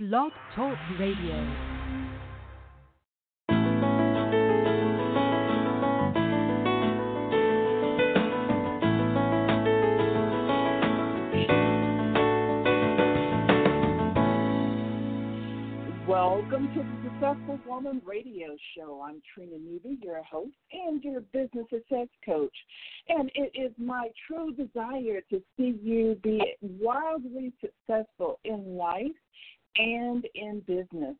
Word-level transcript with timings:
Blog 0.00 0.30
Talk 0.54 0.78
Radio. 1.00 1.34
Welcome 16.06 16.68
to 16.74 16.84
the 16.84 17.02
Successful 17.02 17.58
Woman 17.66 18.00
Radio 18.06 18.56
Show. 18.76 19.02
I'm 19.04 19.20
Trina 19.34 19.58
Newby, 19.58 19.98
your 20.00 20.22
host 20.22 20.52
and 20.72 21.02
your 21.02 21.22
business 21.32 21.66
success 21.70 22.06
coach. 22.24 22.54
And 23.08 23.32
it 23.34 23.50
is 23.60 23.72
my 23.76 24.10
true 24.28 24.54
desire 24.54 25.22
to 25.30 25.42
see 25.56 25.76
you 25.82 26.16
be 26.22 26.40
wildly 26.60 27.52
successful 27.60 28.38
in 28.44 28.76
life 28.76 29.10
and 29.76 30.26
in 30.34 30.60
business. 30.66 31.16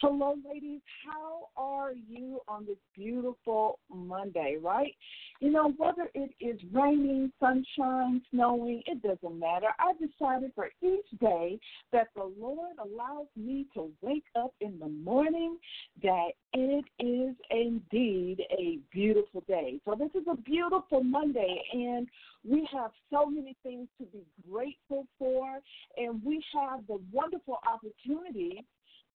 Hello, 0.00 0.34
ladies. 0.50 0.80
How 1.04 1.48
are 1.56 1.92
you 1.92 2.40
on 2.48 2.64
this 2.64 2.78
beautiful 2.96 3.78
Monday, 3.92 4.56
right? 4.60 4.94
You 5.40 5.50
know, 5.50 5.72
whether 5.76 6.08
it 6.14 6.30
is 6.40 6.58
raining, 6.72 7.30
sunshine, 7.38 8.22
snowing, 8.30 8.82
it 8.86 9.02
doesn't 9.02 9.38
matter. 9.38 9.68
I 9.78 9.92
decided 9.92 10.52
for 10.54 10.70
each 10.82 11.06
day 11.20 11.58
that 11.92 12.08
the 12.16 12.32
Lord 12.38 12.76
allows 12.82 13.26
me 13.36 13.66
to 13.74 13.90
wake 14.00 14.24
up 14.34 14.54
in 14.60 14.78
the 14.78 14.88
morning 14.88 15.58
that 16.02 16.30
it 16.54 16.84
is 16.98 17.36
indeed 17.50 18.42
a 18.50 18.78
beautiful 18.90 19.44
day. 19.46 19.78
So, 19.84 19.94
this 19.94 20.10
is 20.20 20.26
a 20.28 20.36
beautiful 20.36 21.04
Monday, 21.04 21.62
and 21.72 22.08
we 22.48 22.68
have 22.72 22.90
so 23.10 23.26
many 23.26 23.56
things 23.62 23.88
to 23.98 24.06
be 24.06 24.24
grateful 24.50 25.06
for, 25.18 25.60
and 25.96 26.22
we 26.24 26.42
have 26.54 26.80
the 26.88 27.00
wonderful 27.12 27.58
opportunity 27.66 28.64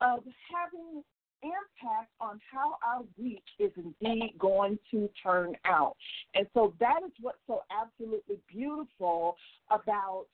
of 0.02 0.20
having 0.52 1.04
impact 1.44 2.12
on 2.20 2.40
how 2.52 2.78
our 2.86 3.04
week 3.18 3.44
is 3.60 3.72
indeed 3.78 4.34
going 4.40 4.80
to 4.92 5.10
turn 5.22 5.56
out. 5.66 5.96
And 6.34 6.48
so 6.54 6.74
that 6.80 7.02
is 7.06 7.12
what's 7.22 7.38
so 7.48 7.62
absolutely 7.72 8.38
beautiful 8.48 9.36
about 9.70 10.26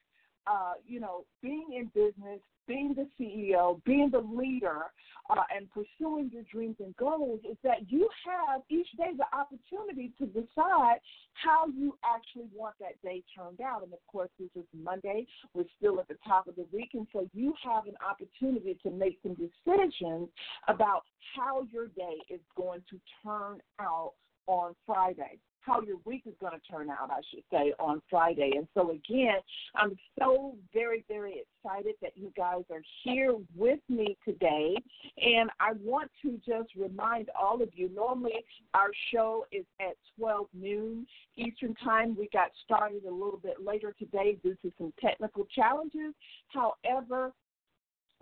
uh, 0.48 0.74
you 0.86 1.00
know, 1.00 1.26
being 1.42 1.68
in 1.76 1.86
business, 1.94 2.40
being 2.68 2.96
the 2.96 3.08
CEO, 3.20 3.84
being 3.84 4.10
the 4.10 4.20
leader, 4.20 4.84
uh, 5.30 5.44
and 5.56 5.68
pursuing 5.72 6.30
your 6.32 6.44
dreams 6.52 6.76
and 6.80 6.96
goals 6.98 7.40
is 7.50 7.58
that 7.64 7.90
you 7.90 8.10
have 8.26 8.62
each 8.70 8.88
day 8.98 9.12
the 9.18 9.38
opportunity 9.38 10.12
to 10.18 10.26
decide 10.28 10.98
how 11.34 11.66
you 11.68 11.98
actually 12.04 12.48
want 12.54 12.76
that 12.80 13.02
day 13.02 13.24
turned 13.36 13.62
out. 13.62 13.84
And 13.84 13.94
of 13.94 14.00
course, 14.08 14.30
this 14.40 14.50
is 14.56 14.66
Monday. 14.74 15.26
We're 15.54 15.64
still 15.78 16.00
at 16.00 16.08
the 16.08 16.18
top 16.28 16.48
of 16.48 16.56
the 16.56 16.66
week. 16.74 16.90
And 16.94 17.08
so 17.14 17.28
you 17.34 17.54
have 17.64 17.86
an 17.88 17.96
opportunity 18.08 18.78
to 18.84 18.92
make 18.92 19.18
some 19.24 19.36
decisions 19.36 20.30
about 20.68 21.04
how 21.36 21.66
your 21.72 21.88
day 21.88 22.18
is 22.30 22.42
going 22.56 22.82
to 22.90 23.00
turn 23.24 23.60
out 23.80 24.14
on 24.48 24.76
Friday 24.86 25.40
how 25.66 25.82
your 25.82 25.98
week 26.06 26.24
is 26.26 26.34
going 26.40 26.54
to 26.54 26.72
turn 26.72 26.90
out, 26.90 27.10
I 27.10 27.22
should 27.32 27.44
say, 27.52 27.74
on 27.80 28.02
Friday. 28.10 28.54
And 28.56 28.68
so, 28.74 28.92
again, 28.92 29.38
I'm 29.76 29.98
so 30.20 30.56
very, 30.74 31.04
very 31.08 31.42
excited 31.42 31.96
that 32.02 32.12
you 32.16 32.32
guys 32.36 32.64
are 32.72 32.82
here 33.04 33.36
with 33.56 33.80
me 33.90 34.18
today. 34.26 34.76
And 35.18 35.50
I 35.60 35.74
want 35.82 36.12
to 36.24 36.40
just 36.46 36.70
remind 36.76 37.30
all 37.40 37.62
of 37.62 37.70
you 37.74 37.90
normally 37.94 38.34
our 38.74 38.90
show 39.14 39.46
is 39.52 39.66
at 39.80 39.96
12 40.18 40.48
noon 40.54 41.06
Eastern 41.36 41.76
Time. 41.76 42.16
We 42.18 42.30
got 42.34 42.50
started 42.66 43.06
a 43.06 43.12
little 43.12 43.40
bit 43.42 43.64
later 43.64 43.96
today 43.98 44.38
due 44.44 44.56
to 44.64 44.72
some 44.78 44.94
technical 45.02 45.46
challenges. 45.56 46.14
However, 46.48 47.32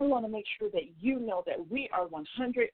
I 0.00 0.04
want 0.04 0.24
to 0.24 0.30
make 0.30 0.44
sure 0.58 0.70
that 0.70 0.82
you 1.00 1.20
know 1.20 1.42
that 1.46 1.70
we 1.70 1.88
are 1.92 2.06
100 2.06 2.68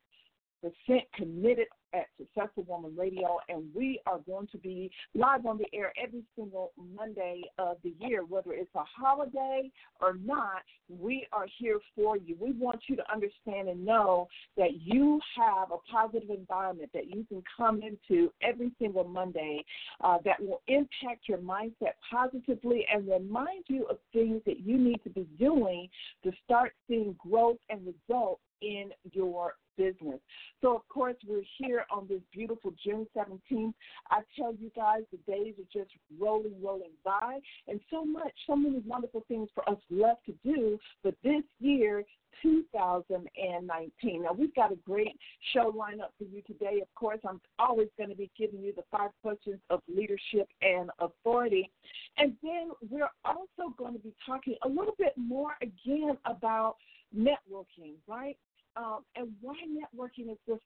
percent 0.61 1.03
committed 1.15 1.67
at 1.93 2.07
Successful 2.19 2.65
Woman 2.69 2.95
Radio, 2.97 3.39
and 3.49 3.65
we 3.75 4.01
are 4.07 4.19
going 4.19 4.47
to 4.49 4.59
be 4.59 4.91
live 5.15 5.47
on 5.47 5.59
the 5.59 5.67
air 5.73 5.93
every 6.03 6.23
single 6.37 6.73
Monday 6.97 7.43
of 7.59 7.77
the 7.83 7.95
year, 8.01 8.25
whether 8.25 8.53
it's 8.53 8.75
a 8.75 8.85
holiday 8.85 9.71
or 10.01 10.15
not. 10.25 10.63
We 10.89 11.27
are 11.33 11.47
here 11.59 11.79
for 11.95 12.17
you. 12.17 12.37
We 12.41 12.53
want 12.53 12.81
you 12.89 12.97
to 12.97 13.13
understand 13.13 13.69
and 13.69 13.85
know 13.85 14.29
that 14.57 14.81
you 14.83 15.21
have 15.37 15.71
a 15.71 15.79
positive 15.91 16.31
environment 16.31 16.91
that 16.95 17.09
you 17.09 17.25
can 17.29 17.43
come 17.57 17.83
into 17.83 18.33
every 18.43 18.73
single 18.79 19.05
Monday 19.05 19.65
uh, 20.03 20.19
that 20.25 20.41
will 20.41 20.63
impact 20.69 21.29
your 21.29 21.39
mindset 21.39 21.93
positively 22.11 22.87
and 22.93 23.09
remind 23.09 23.65
you 23.69 23.87
of 23.87 23.99
things 24.13 24.41
that 24.47 24.61
you 24.61 24.79
need 24.79 25.03
to 25.05 25.11
be 25.11 25.27
doing 25.39 25.89
to 26.25 26.33
start 26.45 26.73
seeing 26.89 27.15
growth 27.19 27.59
and 27.71 27.81
results 27.87 28.41
in 28.63 28.91
your 29.13 29.55
business. 29.79 30.19
So, 30.61 30.75
of 30.77 30.87
course, 30.89 31.17
we're 31.27 31.45
here 31.57 31.87
on 31.91 32.07
this 32.09 32.21
beautiful 32.33 32.73
June 32.85 33.07
17th. 33.17 33.73
I 34.11 34.21
tell 34.37 34.53
you 34.53 34.71
guys, 34.77 35.03
the 35.11 35.33
days 35.33 35.55
are 35.59 35.73
just 35.73 35.93
rolling, 36.21 36.61
rolling 36.63 36.93
by, 37.05 37.39
and 37.69 37.81
so 37.91 38.05
much, 38.05 38.33
so 38.47 38.57
many 38.57 38.83
wonderful 38.85 39.25
things 39.29 39.49
for 39.55 39.67
us 39.71 39.79
left 39.91 40.27
to 40.27 40.35
do. 40.45 40.79
But 41.03 41.15
this 41.23 41.45
year, 41.61 42.05
2019. 42.43 44.23
Now, 44.23 44.33
we've 44.33 44.55
got 44.55 44.73
a 44.73 44.77
great 44.77 45.17
show 45.53 45.73
lineup 45.73 46.11
for 46.19 46.25
you 46.25 46.43
today. 46.47 46.81
Of 46.81 46.93
course, 46.95 47.19
I'm 47.29 47.41
always 47.59 47.89
going 47.97 48.11
to 48.11 48.17
be 48.17 48.31
giving 48.39 48.61
you 48.61 48.73
the 48.75 48.85
five 48.91 49.11
questions 49.23 49.59
of 49.71 49.81
leadership 49.89 50.49
and 50.63 50.91
authority. 51.01 51.71
And 52.17 52.35
then 52.43 52.71
we're 52.91 53.11
also 53.25 53.75
going 53.77 53.95
to 53.95 53.99
be 53.99 54.15
talking 54.27 54.57
a 54.65 54.69
little 54.69 54.95
bit 54.99 55.15
more 55.17 55.53
again 55.63 56.17
about 56.25 56.77
networking, 57.17 57.95
right? 58.07 58.37
Um, 58.79 59.01
and 59.17 59.29
why 59.41 59.55
networking 59.67 60.31
is 60.31 60.39
just 60.47 60.63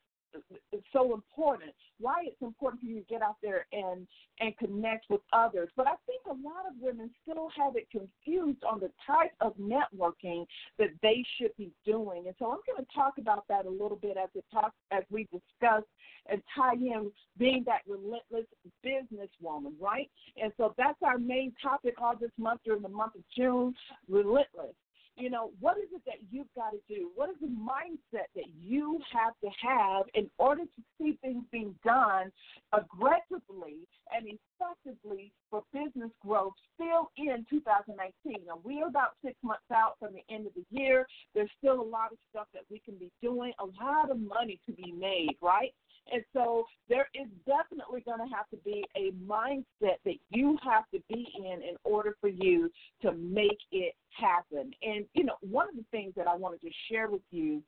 is 0.73 0.83
so 0.93 1.15
important. 1.15 1.73
Why 2.01 2.25
it's 2.25 2.41
important 2.41 2.83
for 2.83 2.89
you 2.89 3.01
to 3.01 3.07
get 3.07 3.23
out 3.23 3.37
there 3.43 3.67
and 3.73 4.07
and 4.41 4.57
connect 4.59 5.07
with 5.11 5.21
others. 5.33 5.69
But 5.77 5.87
I 5.87 5.95
think 6.07 6.23
a 6.27 6.31
lot 6.31 6.67
of 6.69 6.75
women 6.81 7.11
still 7.23 7.49
have 7.57 7.77
it 7.77 7.89
confused 7.91 8.65
on 8.65 8.81
the 8.81 8.91
type 9.07 9.33
of 9.41 9.55
networking 9.57 10.47
that 10.79 10.89
they 11.03 11.25
should 11.37 11.55
be 11.57 11.71
doing. 11.85 12.25
And 12.27 12.35
so 12.39 12.47
I'm 12.47 12.61
going 12.67 12.85
to 12.85 12.95
talk 12.95 13.15
about 13.19 13.47
that 13.49 13.67
a 13.67 13.71
little 13.71 13.99
bit 14.01 14.17
as 14.17 14.29
it 14.35 14.45
as 14.91 15.03
we 15.11 15.25
discuss 15.25 15.85
and 16.29 16.43
tie 16.57 16.75
in 16.75 17.11
being 17.39 17.65
that 17.67 17.83
relentless 17.87 18.47
businesswoman, 18.85 19.73
right? 19.81 20.11
And 20.43 20.53
so 20.57 20.75
that's 20.79 20.99
our 21.03 21.19
main 21.19 21.53
topic 21.63 21.95
all 21.99 22.17
this 22.19 22.31
month 22.39 22.61
during 22.65 22.83
the 22.83 22.89
month 22.89 23.15
of 23.17 23.23
June, 23.37 23.75
relentless. 24.09 24.75
You 25.17 25.29
know, 25.29 25.51
what 25.61 25.77
is 25.77 25.89
it 25.95 26.03
that 26.07 26.17
you've 26.31 26.53
got 26.57 26.71
to 26.71 26.79
do? 26.89 27.11
What 27.15 27.29
is 27.31 27.37
the 27.41 27.47
mindset 27.47 28.27
that 28.35 28.49
you 28.59 28.99
have 29.13 29.35
to 29.45 29.51
have 29.61 30.07
in 30.15 30.31
order 30.39 30.63
to 30.63 30.83
see 30.99 31.19
things 31.23 31.45
being 31.53 31.75
done 31.85 32.33
aggressively 32.73 33.77
and 34.11 34.27
effectively 34.27 35.33
for 35.51 35.63
business 35.73 36.11
growth 36.25 36.55
still 36.75 37.11
in 37.19 37.45
2019? 37.51 38.47
Now, 38.47 38.61
we 38.65 38.81
are 38.81 38.89
about 38.89 39.11
six 39.25 39.37
months 39.43 39.71
out 39.73 39.97
from 39.99 40.15
the 40.15 40.35
end 40.35 40.47
of 40.47 40.55
the 40.55 40.65
year. 40.71 41.07
There's 41.35 41.51
still 41.59 41.81
a 41.81 41.83
lot 41.83 42.11
of 42.13 42.19
stuff 42.31 42.47
that 42.55 42.63
we 42.71 42.81
can 42.81 42.95
be 42.97 43.11
doing, 43.21 43.53
a 43.61 43.85
lot 43.85 44.11
of 44.11 44.19
money 44.19 44.59
to 44.67 44.73
be 44.73 44.93
made, 44.93 45.37
right? 45.43 45.75
And 46.11 46.23
so 46.33 46.65
there 46.89 47.09
is 47.15 47.29
definitely 47.47 48.01
going 48.01 48.19
to 48.19 48.35
have 48.35 48.49
to 48.51 48.57
be 48.65 48.85
a 48.97 49.13
mindset 49.27 49.97
that 50.05 50.17
you 50.31 50.59
have 50.65 50.85
to 50.93 51.01
be 51.09 51.27
in 51.37 51.63
in 51.63 51.77
order 51.85 52.17
for 52.21 52.29
you 52.29 52.71
to 53.03 53.13
make 53.13 53.59
it 53.71 53.95
happen. 54.11 54.73
And, 54.83 55.07
you 55.15 55.25
know, 55.25 55.37
one 55.41 55.69
of 55.69 55.77
the 55.77 55.85
things 55.91 56.13
that 56.17 56.27
I 56.27 56.35
wanted 56.35 56.61
to 56.63 56.71
share 56.91 57.09
with 57.09 57.23
you 57.31 57.63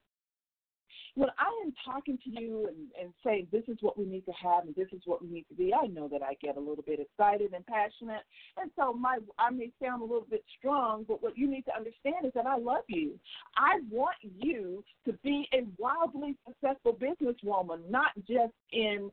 when 1.15 1.28
I 1.39 1.65
am 1.65 1.72
talking 1.84 2.19
to 2.25 2.31
you 2.31 2.69
and, 2.69 2.77
and 3.00 3.12
saying 3.25 3.49
this 3.53 3.65
is 3.69 3.78
what 3.81 3.99
we 3.99 4.05
need 4.05 4.25
to 4.27 4.33
have 4.33 4.65
and 4.65 4.75
this 4.75 4.89
is 4.93 5.00
what 5.05 5.22
we 5.22 5.28
need 5.28 5.47
to 5.49 5.55
be, 5.55 5.72
I 5.72 5.87
know 5.87 6.09
that 6.09 6.22
I 6.22 6.34
get 6.43 6.56
a 6.56 6.61
little 6.61 6.84
bit 6.87 7.00
excited 7.00 7.53
and 7.53 7.65
passionate. 7.67 8.22
And 8.56 8.71
so 8.77 8.93
my 8.93 9.19
I 9.39 9.50
may 9.50 9.71
sound 9.83 10.03
a 10.03 10.05
little 10.05 10.27
bit 10.28 10.45
strong, 10.59 11.05
but 11.06 11.22
what 11.22 11.39
you 11.39 11.49
need 11.49 11.65
to 11.67 11.77
understand 11.77 12.27
is 12.27 12.33
that 12.34 12.47
I 12.47 12.56
love 12.56 12.84
you. 12.89 13.19
I 13.56 13.81
want 13.91 14.16
you 14.22 14.83
to 15.07 15.13
be 15.22 15.48
a 15.53 15.65
wildly 15.78 16.36
successful 16.47 16.95
businesswoman, 16.95 17.91
not 17.91 18.13
just 18.27 18.54
in 18.72 19.10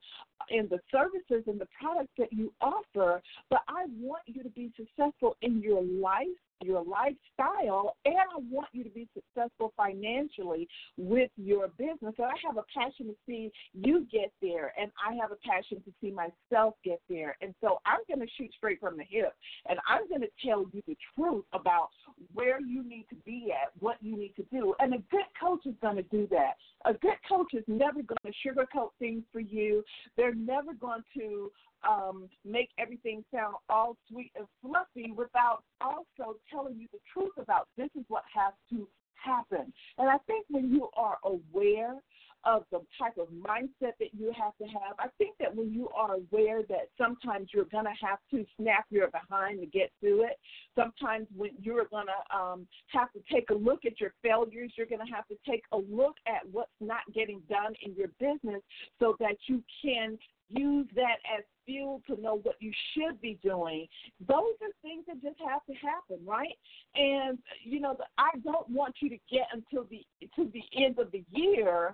in 0.50 0.68
the 0.70 0.80
services 0.92 1.44
and 1.48 1.62
the 1.62 1.68
products 1.80 2.12
that 2.18 2.34
you 2.34 2.52
offer, 2.62 3.22
but 3.50 3.62
I 3.68 3.86
want 4.00 4.24
you 4.26 4.42
to 4.44 4.50
be 4.50 4.72
successful 4.76 5.38
in 5.42 5.62
your 5.62 5.84
life 5.84 6.28
your 6.62 6.84
lifestyle, 6.84 7.96
and 8.06 8.16
I 8.16 8.40
want 8.50 8.70
you 8.74 8.84
to 8.84 8.90
be 8.90 9.08
successful 9.14 9.74
financially 9.76 10.68
with 10.98 11.32
your 11.38 11.70
business. 11.78 12.14
So 12.18 12.24
I 12.24 12.34
have 12.46 12.58
a 12.58 12.64
passion 12.78 13.08
to 13.08 13.16
see 13.26 13.52
you 13.74 14.08
get 14.12 14.32
there, 14.42 14.74
and 14.80 14.92
I 15.08 15.14
have 15.16 15.32
a 15.32 15.38
passion 15.48 15.82
to 15.86 15.92
see 16.02 16.12
myself 16.12 16.76
get 16.84 17.02
there. 17.10 17.38
And 17.42 17.54
so 17.62 17.80
I'm 17.86 18.00
going 18.08 18.26
to 18.26 18.32
shoot 18.38 18.52
straight 18.56 18.80
from 18.80 18.98
the 18.98 19.04
hip, 19.10 19.34
and 19.70 19.80
I'm 19.88 20.08
going 20.08 20.22
to 20.22 20.30
tell 20.46 20.66
you 20.72 20.82
the 20.88 20.98
truth 21.16 21.46
about 21.54 21.90
where 22.34 22.60
you 22.62 22.84
need 22.84 23.06
to 23.10 23.16
be 23.26 23.52
at, 23.52 23.72
what 23.80 23.98
you 24.02 24.18
need 24.18 24.34
to 24.36 24.46
do. 24.52 24.74
And 24.80 24.94
a 24.94 25.00
good 25.10 25.28
coach 25.40 25.66
is 25.66 25.76
going 25.82 25.98
to 25.98 26.04
do 26.04 26.28
that. 26.32 26.54
A 26.86 26.94
good 26.94 27.18
coach 27.28 27.54
is 27.54 27.64
never 27.68 28.02
going 28.02 28.18
to 28.26 28.32
sugarcoat 28.48 28.90
things 29.00 29.24
for 29.32 29.40
you. 29.40 29.84
They're 30.18 30.34
never 30.34 30.74
going 30.74 31.04
to 31.18 31.52
um, 31.88 32.30
make 32.46 32.70
everything 32.78 33.24
sound 33.34 33.56
all 33.70 33.98
sweet 34.10 34.32
and 34.36 34.48
fluffy 34.62 35.12
without 35.12 35.64
also 35.80 36.38
telling 36.52 36.80
you 36.80 36.88
the 36.92 37.00
truth 37.12 37.34
about 37.38 37.68
this 37.78 37.90
is 37.98 38.06
what 38.08 38.24
has 38.34 38.54
to 38.70 38.88
happen. 39.16 39.72
And 39.98 40.10
I 40.10 40.18
think 40.28 40.46
when 40.50 40.72
you 40.72 40.90
are 40.96 41.18
aware 41.24 41.96
of 42.44 42.64
the 42.72 42.80
type 42.98 43.18
of 43.20 43.28
mindset 43.28 43.94
that 44.00 44.14
you 44.18 44.32
have 44.38 44.56
to 44.58 44.66
have. 44.66 44.96
I 44.98 45.08
think 45.18 45.36
that 45.40 45.56
when 45.56 45.72
you 45.72 45.90
are 45.90 46.16
aware 46.16 46.64
that 46.70 46.90
sometimes 46.98 47.50
you're 47.54 47.66
going 47.66 47.86
to 47.86 48.06
have 48.06 48.20
to 48.32 48.46
snap 48.58 48.86
your 48.90 49.10
behind 49.10 49.60
to 49.60 49.68
get 49.68 49.92
through 50.00 50.24
it, 50.24 50.40
sometimes 50.76 51.28
when 51.36 51.52
you're 51.62 51.86
going 51.86 52.08
to 52.08 52.38
um, 52.38 52.68
have 52.88 53.12
to 53.14 53.20
take 53.32 53.50
a 53.52 53.54
look 53.54 53.86
at 53.86 54.00
your 54.00 54.14
failures, 54.24 54.72
you're 54.76 54.88
going 54.88 55.06
to 55.06 55.14
have 55.14 55.28
to 55.28 55.36
take 55.48 55.64
a 55.72 55.78
look 55.78 56.16
at 56.28 56.42
what's 56.52 56.72
not 56.80 57.02
getting 57.14 57.42
done 57.50 57.74
in 57.84 57.94
your 57.94 58.10
business 58.20 58.62
so 59.00 59.16
that 59.20 59.36
you 59.48 59.64
can 59.84 60.18
use 60.50 60.88
that 60.96 61.18
as 61.38 61.44
fuel 61.72 62.02
to 62.08 62.22
know 62.22 62.40
what 62.44 62.56
you 62.60 62.72
should 62.94 63.20
be 63.22 63.40
doing. 63.44 63.88
Those 64.28 64.56
are 64.62 64.74
things 64.82 65.06
that 65.08 65.22
just 65.22 65.40
have 65.48 65.66
to 65.66 65.74
happen, 65.74 66.26
right? 66.26 66.58
And 66.96 67.38
you 67.64 67.80
know, 67.80 67.98
I 68.18 68.30
don't 68.44 68.70
want 68.70 68.96
you 69.02 69.10
to 69.10 69.18
get 69.32 69.48
until 69.54 69.86
the 69.90 70.06
to 70.36 70.52
the 70.54 70.84
end 70.84 71.00
of 71.00 71.12
the 71.12 71.24
year 71.32 71.94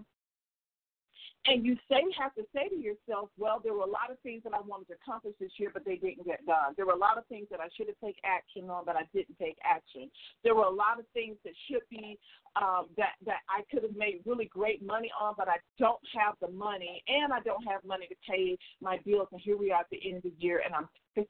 and 1.48 1.66
you 1.66 1.76
say 1.90 2.04
have 2.20 2.36
to 2.36 2.44
say 2.54 2.68
to 2.68 2.76
yourself, 2.76 3.30
well, 3.38 3.62
there 3.64 3.74
were 3.74 3.88
a 3.88 3.90
lot 3.90 4.12
of 4.12 4.20
things 4.20 4.44
that 4.44 4.54
I 4.54 4.60
wanted 4.62 4.88
to 4.90 4.96
accomplish 5.02 5.34
this 5.40 5.52
year, 5.58 5.72
but 5.74 5.86
they 5.86 5.96
didn't 5.96 6.26
get 6.26 6.46
done. 6.46 6.74
There 6.76 6.86
were 6.86 6.94
a 6.94 7.00
lot 7.00 7.18
of 7.18 7.26
things 7.28 7.48
that 7.52 7.60
I 7.60 7.68
should 7.76 7.88
have 7.88 8.00
taken 8.04 8.22
action 8.26 8.70
on, 8.70 8.84
but 8.86 8.96
I 8.96 9.04
didn't 9.14 9.40
take 9.40 9.58
action. 9.64 10.12
There 10.44 10.56
were 10.56 10.66
a 10.66 10.74
lot 10.74 11.00
of 11.00 11.06
things 11.14 11.38
that 11.46 11.54
should 11.72 11.88
be 11.90 12.20
um, 12.56 12.88
that 12.98 13.16
that 13.26 13.48
I 13.50 13.64
could 13.72 13.84
have 13.84 13.96
made 13.96 14.22
really 14.26 14.46
great 14.46 14.84
money 14.86 15.12
on, 15.20 15.36
but 15.38 15.48
I 15.48 15.58
don't 15.80 16.02
have 16.20 16.36
the 16.42 16.50
money, 16.50 17.02
and 17.08 17.32
I 17.32 17.40
don't 17.40 17.64
have 17.64 17.84
money 17.86 18.08
to 18.08 18.16
pay 18.28 18.58
my 18.82 19.00
bills. 19.06 19.30
And 19.32 19.40
here 19.40 19.58
we 19.58 19.72
are 19.72 19.82
at 19.82 19.90
the 19.92 20.02
end 20.04 20.18
of 20.18 20.24
the 20.24 20.34
year, 20.38 20.62
and 20.66 20.76
I'm 20.76 20.90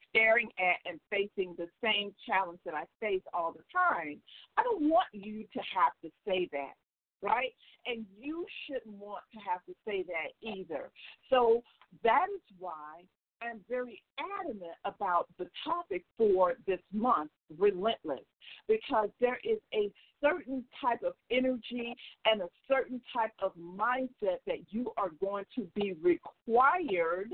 staring 0.09 0.49
at 0.57 0.89
and 0.89 0.99
facing 1.09 1.55
the 1.57 1.67
same 1.83 2.13
challenge 2.25 2.59
that 2.65 2.73
I 2.73 2.83
face 2.99 3.21
all 3.33 3.53
the 3.53 3.63
time. 3.71 4.19
I 4.57 4.63
don't 4.63 4.89
want 4.89 5.07
you 5.13 5.43
to 5.53 5.59
have 5.59 5.93
to 6.03 6.09
say 6.25 6.49
that 6.51 6.73
right? 7.21 7.53
And 7.85 8.05
you 8.19 8.45
shouldn't 8.65 8.95
want 8.95 9.23
to 9.33 9.39
have 9.39 9.63
to 9.65 9.73
say 9.85 10.03
that 10.03 10.47
either. 10.47 10.89
So 11.29 11.61
that 12.03 12.27
is 12.33 12.41
why 12.59 13.03
I'm 13.41 13.59
very 13.69 14.01
adamant 14.39 14.73
about 14.85 15.27
the 15.37 15.47
topic 15.63 16.03
for 16.17 16.55
this 16.65 16.79
month, 16.91 17.31
relentless, 17.57 18.25
because 18.67 19.09
there 19.19 19.39
is 19.43 19.59
a 19.73 19.91
certain 20.21 20.63
type 20.81 21.03
of 21.05 21.13
energy 21.31 21.95
and 22.25 22.41
a 22.41 22.47
certain 22.67 23.01
type 23.13 23.31
of 23.41 23.51
mindset 23.57 24.39
that 24.47 24.59
you 24.69 24.91
are 24.97 25.11
going 25.21 25.45
to 25.55 25.67
be 25.75 25.95
required 26.01 27.29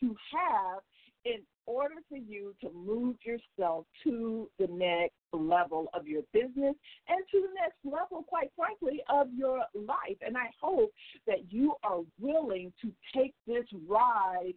to 0.00 0.16
have 0.32 0.82
in 1.24 1.38
order 1.66 1.94
for 2.08 2.16
you 2.16 2.54
to 2.60 2.70
move 2.70 3.16
yourself 3.24 3.86
to 4.04 4.48
the 4.58 4.66
next 4.70 5.14
level 5.32 5.88
of 5.94 6.06
your 6.06 6.22
business 6.32 6.74
and 7.08 7.24
to 7.30 7.40
the 7.40 7.54
next 7.54 7.78
level, 7.84 8.22
quite 8.28 8.50
frankly, 8.56 9.02
of 9.08 9.28
your 9.34 9.60
life. 9.74 10.18
And 10.24 10.36
I 10.36 10.50
hope 10.60 10.92
that 11.26 11.50
you 11.50 11.74
are 11.82 12.00
willing 12.20 12.72
to 12.82 12.92
take 13.14 13.34
this 13.46 13.64
ride 13.88 14.54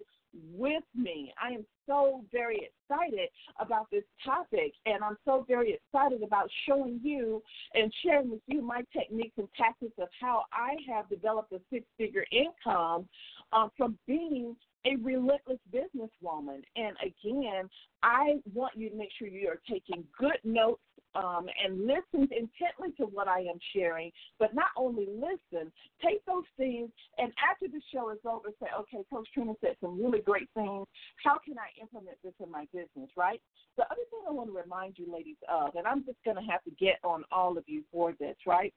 with 0.54 0.84
me. 0.96 1.34
I 1.42 1.54
am 1.54 1.66
so 1.88 2.22
very 2.32 2.70
excited 2.70 3.30
about 3.60 3.90
this 3.92 4.04
topic, 4.24 4.74
and 4.86 5.04
I'm 5.04 5.18
so 5.26 5.46
very 5.48 5.74
excited 5.74 6.22
about 6.22 6.50
showing 6.68 7.00
you 7.02 7.42
and 7.74 7.92
sharing 8.04 8.32
with 8.32 8.42
you 8.48 8.62
my 8.62 8.84
techniques 8.94 9.38
and 9.38 9.48
tactics 9.58 9.94
of 9.98 10.10
how 10.20 10.44
I 10.52 10.76
have 10.92 11.10
developed 11.10 11.54
a 11.54 11.60
six 11.72 11.86
figure 11.98 12.26
income 12.32 13.08
um, 13.54 13.72
from 13.78 13.98
being 14.06 14.56
a 14.86 14.96
relentless 14.98 15.60
businesswoman. 15.74 16.62
And 16.76 16.96
again, 17.02 17.70
I 18.04 18.36
want 18.54 18.76
you 18.76 18.90
to 18.90 18.96
make 18.96 19.10
sure 19.18 19.28
you 19.28 19.50
are 19.50 19.62
taking 19.70 20.04
good 20.18 20.40
notes 20.44 20.82
um, 21.16 21.48
and 21.64 21.88
listen 21.88 22.30
intently 22.32 22.92
to 22.98 23.06
what 23.06 23.28
I 23.28 23.40
am 23.40 23.58
sharing, 23.74 24.12
but 24.40 24.54
not 24.54 24.68
only 24.78 25.08
listen, 25.08 25.72
take 26.04 26.24
those 26.26 26.44
things, 26.58 26.90
and 27.18 27.32
after 27.50 27.68
the 27.68 27.82
show 27.92 28.12
is 28.12 28.20
over, 28.26 28.50
say, 28.62 28.68
okay, 28.80 29.04
Coach 29.12 29.28
Trina 29.34 29.54
said 29.62 29.76
some 29.82 30.02
really 30.02 30.20
great 30.20 30.50
things. 30.54 30.86
How 31.24 31.40
can 31.44 31.56
I 31.58 31.70
implement 31.82 32.18
this 32.24 32.34
in 32.44 32.52
my 32.52 32.68
business, 32.72 33.10
right? 33.16 33.42
The 33.78 33.84
other 33.86 34.06
thing 34.12 34.22
I 34.28 34.32
want 34.32 34.50
to 34.50 34.56
remind 34.56 34.98
you, 34.98 35.12
ladies, 35.12 35.38
of, 35.50 35.76
and 35.76 35.88
I'm 35.88 36.06
just 36.06 36.18
going 36.24 36.38
to 36.38 36.52
have 36.52 36.64
to 36.66 36.72
get 36.72 37.00
on 37.04 37.24
all 37.32 37.58
of 37.58 37.64
you 37.68 37.84
for 37.92 38.14
this, 38.20 38.36
right? 38.46 38.74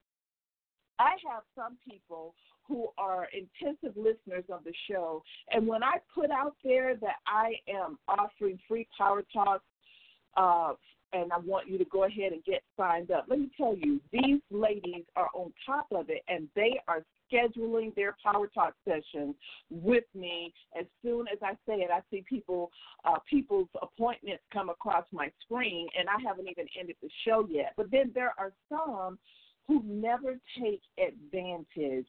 I 1.00 1.12
have 1.32 1.42
some 1.56 1.78
people 1.88 2.34
who 2.68 2.88
are 2.98 3.26
intensive 3.32 3.96
listeners 3.96 4.44
of 4.52 4.62
the 4.64 4.72
show, 4.88 5.22
and 5.50 5.66
when 5.66 5.82
I 5.82 5.96
put 6.14 6.30
out 6.30 6.54
there 6.62 6.94
that 6.96 7.16
I 7.26 7.54
am 7.68 7.98
offering 8.06 8.58
free 8.68 8.86
power 8.96 9.24
talks 9.32 9.64
uh, 10.36 10.74
and 11.12 11.32
I 11.32 11.38
want 11.38 11.68
you 11.68 11.78
to 11.78 11.84
go 11.86 12.04
ahead 12.04 12.32
and 12.32 12.44
get 12.44 12.62
signed 12.76 13.10
up. 13.10 13.26
Let 13.28 13.40
me 13.40 13.50
tell 13.56 13.74
you, 13.76 14.00
these 14.12 14.40
ladies 14.50 15.04
are 15.16 15.28
on 15.34 15.52
top 15.66 15.88
of 15.90 16.08
it, 16.08 16.22
and 16.28 16.48
they 16.54 16.80
are 16.86 17.02
scheduling 17.32 17.94
their 17.94 18.16
Power 18.22 18.48
Talk 18.48 18.74
sessions 18.84 19.34
with 19.70 20.04
me. 20.14 20.52
As 20.78 20.86
soon 21.02 21.26
as 21.28 21.38
I 21.42 21.52
say 21.66 21.80
it, 21.80 21.90
I 21.92 22.00
see 22.10 22.24
people, 22.28 22.70
uh, 23.04 23.18
people's 23.28 23.68
appointments 23.82 24.42
come 24.52 24.68
across 24.68 25.04
my 25.12 25.30
screen, 25.44 25.88
and 25.98 26.08
I 26.08 26.22
haven't 26.26 26.48
even 26.48 26.66
ended 26.78 26.96
the 27.02 27.10
show 27.26 27.46
yet. 27.50 27.72
But 27.76 27.90
then 27.90 28.12
there 28.14 28.34
are 28.38 28.52
some 28.68 29.18
who 29.66 29.82
never 29.84 30.38
take 30.60 30.82
advantage 30.98 32.08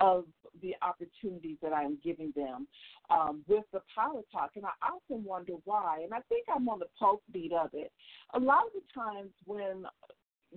of 0.00 0.24
the 0.60 0.74
opportunities 0.82 1.56
that 1.62 1.72
I'm 1.72 1.96
giving 2.02 2.32
them 2.34 2.66
um, 3.10 3.42
with 3.46 3.64
the 3.72 3.80
power 3.94 4.20
talk. 4.32 4.50
And 4.56 4.64
I 4.64 4.70
often 4.82 5.24
wonder 5.24 5.54
why. 5.64 6.00
And 6.02 6.12
I 6.12 6.20
think 6.28 6.46
I'm 6.54 6.68
on 6.68 6.80
the 6.80 6.86
pulse 6.98 7.20
beat 7.32 7.52
of 7.52 7.70
it. 7.72 7.92
A 8.34 8.38
lot 8.38 8.64
of 8.66 8.72
the 8.74 8.82
times 8.94 9.30
when 9.46 9.84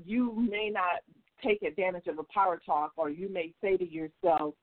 you 0.06 0.34
may 0.50 0.70
not 0.70 1.02
take 1.46 1.62
advantage 1.64 2.08
of 2.08 2.20
a 2.20 2.24
power 2.24 2.62
talk, 2.66 2.94
or 2.98 3.10
you 3.10 3.30
may 3.30 3.54
say 3.62 3.78
to 3.78 3.90
yourself, 3.90 4.56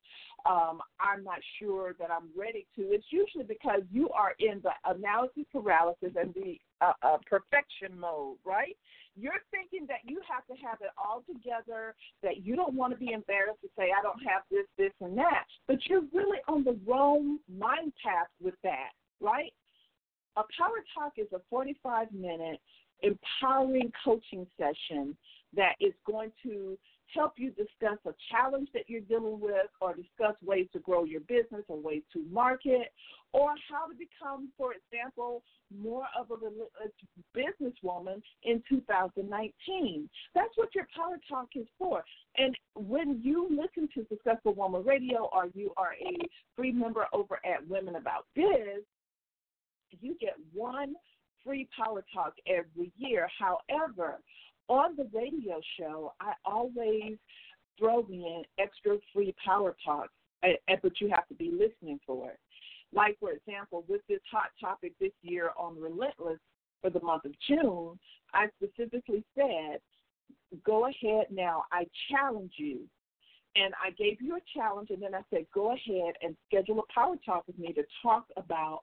um, 0.44 0.80
I'm 0.98 1.22
not 1.22 1.38
sure 1.60 1.94
that 2.00 2.10
I'm 2.10 2.28
ready 2.36 2.66
to, 2.76 2.82
it's 2.82 3.06
usually 3.10 3.44
because 3.44 3.82
you 3.92 4.10
are 4.10 4.34
in 4.40 4.60
the 4.62 4.72
analysis 4.84 5.44
paralysis 5.52 6.10
and 6.16 6.34
the 6.34 6.58
uh, 6.80 6.92
uh, 7.02 7.18
perfection 7.30 7.98
mode, 7.98 8.38
right? 8.44 8.76
You're 9.14 9.42
thinking 9.50 9.86
that 9.88 10.00
you 10.04 10.20
have 10.28 10.44
to 10.46 10.54
have 10.64 10.78
it 10.80 10.90
all 10.96 11.22
together, 11.26 11.94
that 12.22 12.44
you 12.44 12.56
don't 12.56 12.74
want 12.74 12.92
to 12.92 12.98
be 12.98 13.12
embarrassed 13.12 13.60
to 13.62 13.68
say, 13.78 13.90
I 13.96 14.02
don't 14.02 14.20
have 14.26 14.42
this, 14.50 14.66
this, 14.78 14.92
and 15.00 15.16
that. 15.18 15.44
But 15.68 15.78
you're 15.88 16.02
really 16.12 16.38
on 16.48 16.64
the 16.64 16.78
wrong 16.86 17.38
mind 17.48 17.92
path 18.02 18.28
with 18.42 18.54
that, 18.64 18.90
right? 19.20 19.52
A 20.36 20.42
Power 20.58 20.82
Talk 20.96 21.12
is 21.18 21.26
a 21.32 21.40
45 21.50 22.10
minute 22.12 22.58
empowering 23.02 23.92
coaching 24.04 24.46
session 24.56 25.16
that 25.54 25.74
is 25.80 25.92
going 26.06 26.32
to 26.42 26.76
help 27.14 27.34
you 27.36 27.50
discuss 27.50 27.98
a 28.06 28.14
challenge 28.30 28.68
that 28.72 28.84
you're 28.88 29.00
dealing 29.02 29.38
with 29.40 29.68
or 29.80 29.94
discuss 29.94 30.34
ways 30.42 30.66
to 30.72 30.78
grow 30.78 31.04
your 31.04 31.20
business 31.20 31.62
or 31.68 31.78
ways 31.78 32.02
to 32.12 32.24
market 32.30 32.92
or 33.32 33.50
how 33.70 33.86
to 33.86 33.94
become, 33.94 34.48
for 34.56 34.72
example, 34.74 35.42
more 35.80 36.04
of 36.18 36.30
a 36.30 36.36
businesswoman 37.36 38.20
in 38.42 38.62
2019. 38.68 40.08
That's 40.34 40.56
what 40.56 40.74
your 40.74 40.86
Power 40.94 41.16
Talk 41.28 41.48
is 41.54 41.66
for. 41.78 42.04
And 42.36 42.56
when 42.74 43.20
you 43.22 43.48
listen 43.50 43.88
to 43.94 44.06
Successful 44.08 44.54
Woman 44.54 44.84
Radio 44.84 45.30
or 45.32 45.48
you 45.54 45.72
are 45.76 45.94
a 45.94 46.28
free 46.56 46.72
member 46.72 47.06
over 47.12 47.40
at 47.44 47.66
Women 47.68 47.96
About 47.96 48.26
Biz, 48.34 48.84
you 50.00 50.16
get 50.20 50.34
one 50.52 50.94
free 51.44 51.68
Power 51.76 52.04
Talk 52.12 52.34
every 52.46 52.92
year. 52.98 53.28
However, 53.38 54.18
on 54.68 54.96
the 54.96 55.08
radio 55.12 55.60
show, 55.78 56.12
I 56.20 56.32
always 56.44 57.16
throw 57.78 58.06
in 58.08 58.42
extra 58.58 58.98
free 59.12 59.34
power 59.44 59.74
talks, 59.84 60.12
eh, 60.42 60.54
eh, 60.68 60.76
but 60.82 61.00
you 61.00 61.10
have 61.10 61.26
to 61.28 61.34
be 61.34 61.50
listening 61.50 61.98
for 62.06 62.30
it. 62.30 62.38
Like, 62.94 63.18
for 63.18 63.30
example, 63.30 63.84
with 63.88 64.02
this 64.08 64.20
hot 64.30 64.50
topic 64.60 64.92
this 65.00 65.12
year 65.22 65.50
on 65.58 65.80
Relentless 65.80 66.38
for 66.80 66.90
the 66.90 67.00
month 67.00 67.24
of 67.24 67.32
June, 67.48 67.98
I 68.34 68.48
specifically 68.62 69.24
said, 69.34 69.80
go 70.64 70.86
ahead 70.86 71.26
now, 71.30 71.64
I 71.72 71.86
challenge 72.10 72.52
you. 72.56 72.80
And 73.54 73.74
I 73.82 73.90
gave 73.90 74.20
you 74.20 74.36
a 74.36 74.58
challenge, 74.58 74.90
and 74.90 75.02
then 75.02 75.14
I 75.14 75.20
said, 75.30 75.44
go 75.54 75.72
ahead 75.72 76.14
and 76.22 76.34
schedule 76.46 76.80
a 76.80 76.92
power 76.92 77.16
talk 77.24 77.46
with 77.46 77.58
me 77.58 77.72
to 77.74 77.82
talk 78.02 78.24
about 78.36 78.80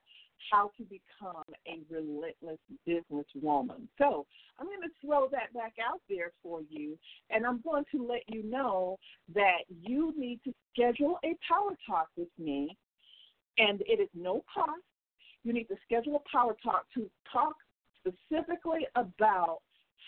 how 0.51 0.71
to 0.77 0.83
become 0.83 1.43
a 1.67 1.79
relentless 1.89 2.59
businesswoman. 2.87 3.87
So 3.97 4.25
I'm 4.59 4.67
going 4.67 4.81
to 4.81 5.05
throw 5.05 5.27
that 5.31 5.53
back 5.53 5.73
out 5.83 6.01
there 6.09 6.31
for 6.41 6.61
you, 6.69 6.97
and 7.29 7.45
I'm 7.45 7.61
going 7.61 7.85
to 7.91 8.05
let 8.05 8.23
you 8.27 8.43
know 8.43 8.97
that 9.33 9.63
you 9.69 10.13
need 10.17 10.39
to 10.45 10.53
schedule 10.73 11.17
a 11.23 11.35
power 11.47 11.75
talk 11.87 12.07
with 12.15 12.29
me, 12.37 12.77
and 13.57 13.81
it 13.81 13.99
is 14.01 14.09
no 14.13 14.43
cost. 14.53 14.81
You 15.43 15.53
need 15.53 15.65
to 15.65 15.75
schedule 15.85 16.15
a 16.15 16.29
power 16.29 16.55
talk 16.63 16.85
to 16.95 17.09
talk 17.31 17.55
specifically 17.99 18.87
about 18.95 19.59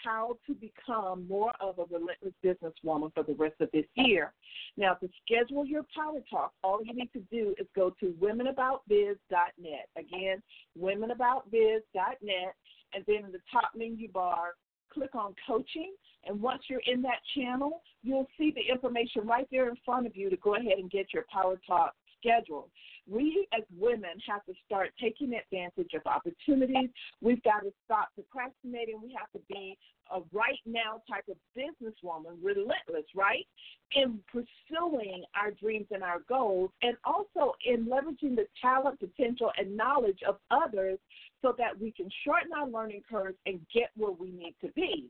how 0.03 0.37
to 0.47 0.53
become 0.53 1.27
more 1.27 1.51
of 1.59 1.79
a 1.79 1.85
relentless 1.91 2.33
businesswoman 2.43 3.13
for 3.13 3.23
the 3.23 3.33
rest 3.33 3.55
of 3.59 3.69
this 3.71 3.85
year. 3.95 4.33
Now, 4.77 4.93
to 4.95 5.09
schedule 5.25 5.65
your 5.65 5.85
power 5.95 6.19
talk, 6.29 6.53
all 6.63 6.79
you 6.83 6.93
need 6.93 7.11
to 7.13 7.19
do 7.31 7.53
is 7.59 7.67
go 7.75 7.93
to 7.99 8.15
womenaboutbiz.net. 8.21 9.89
Again, 9.97 10.41
womenaboutbiz.net, 10.79 12.55
and 12.93 13.05
then 13.07 13.25
in 13.25 13.31
the 13.31 13.41
top 13.51 13.71
menu 13.75 14.11
bar, 14.11 14.55
click 14.93 15.15
on 15.15 15.33
coaching. 15.47 15.93
And 16.25 16.41
once 16.41 16.63
you're 16.67 16.81
in 16.85 17.01
that 17.03 17.19
channel, 17.35 17.81
you'll 18.03 18.27
see 18.37 18.53
the 18.53 18.71
information 18.71 19.25
right 19.25 19.47
there 19.51 19.69
in 19.69 19.75
front 19.83 20.05
of 20.05 20.15
you 20.15 20.29
to 20.29 20.37
go 20.37 20.55
ahead 20.55 20.77
and 20.77 20.91
get 20.91 21.13
your 21.13 21.25
Power 21.31 21.59
Talk 21.65 21.95
scheduled. 22.19 22.69
We 23.09 23.47
as 23.53 23.63
women 23.77 24.11
have 24.27 24.45
to 24.45 24.53
start 24.65 24.91
taking 25.01 25.33
advantage 25.33 25.91
of 25.93 26.01
opportunities. 26.05 26.89
We've 27.21 27.41
got 27.43 27.61
to 27.61 27.71
stop 27.85 28.09
procrastinating. 28.15 28.99
We 29.01 29.15
have 29.17 29.31
to 29.33 29.39
be 29.49 29.77
a 30.13 30.19
right 30.31 30.59
now 30.65 31.01
type 31.09 31.25
of 31.29 31.37
businesswoman, 31.57 32.37
relentless, 32.41 33.05
right? 33.15 33.47
In 33.95 34.19
pursuing 34.31 35.23
our 35.35 35.51
dreams 35.51 35.87
and 35.91 36.03
our 36.03 36.19
goals, 36.27 36.71
and 36.81 36.95
also 37.05 37.53
in 37.65 37.85
leveraging 37.85 38.35
the 38.35 38.45
talent, 38.61 38.99
potential, 38.99 39.51
and 39.57 39.75
knowledge 39.75 40.19
of 40.27 40.37
others 40.51 40.99
so 41.41 41.55
that 41.57 41.79
we 41.79 41.91
can 41.91 42.09
shorten 42.23 42.51
our 42.53 42.67
learning 42.67 43.01
curves 43.09 43.37
and 43.45 43.59
get 43.73 43.89
where 43.95 44.11
we 44.11 44.31
need 44.31 44.55
to 44.61 44.71
be. 44.73 45.09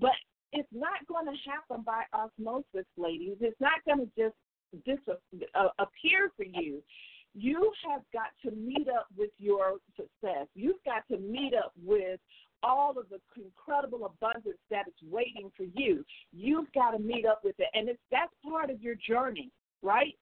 But 0.00 0.12
it's 0.52 0.68
not 0.72 1.06
going 1.06 1.26
to 1.26 1.32
happen 1.48 1.84
by 1.84 2.04
osmosis, 2.12 2.86
ladies. 2.96 3.36
It's 3.40 3.60
not 3.60 3.84
going 3.86 4.00
to 4.00 4.10
just 4.16 4.34
disappear 4.84 5.48
uh, 5.54 6.34
for 6.36 6.44
you. 6.44 6.82
You 7.38 7.72
have 7.88 8.02
got 8.12 8.30
to 8.44 8.50
meet 8.56 8.88
up 8.88 9.06
with 9.16 9.30
your 9.38 9.74
success. 9.96 10.48
You've 10.54 10.82
got 10.84 11.06
to 11.08 11.18
meet 11.18 11.52
up 11.54 11.72
with 11.84 12.18
all 12.64 12.98
of 12.98 13.06
the 13.10 13.20
incredible 13.40 14.06
abundance 14.06 14.58
that 14.70 14.88
is 14.88 15.08
waiting 15.08 15.50
for 15.56 15.64
you. 15.74 16.04
You've 16.32 16.72
got 16.72 16.92
to 16.92 16.98
meet 16.98 17.26
up 17.26 17.42
with 17.44 17.54
it, 17.58 17.68
and 17.74 17.88
it's 17.88 18.00
that's 18.10 18.32
part 18.44 18.70
of 18.70 18.82
your 18.82 18.96
journey, 18.96 19.52
right? 19.82 20.14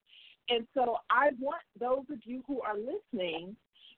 And 0.51 0.67
so 0.75 0.99
I 1.11 1.31
want 1.41 1.63
those 1.81 2.05
of 2.13 2.19
you 2.25 2.43
who 2.47 2.61
are 2.61 2.77
listening 2.77 3.57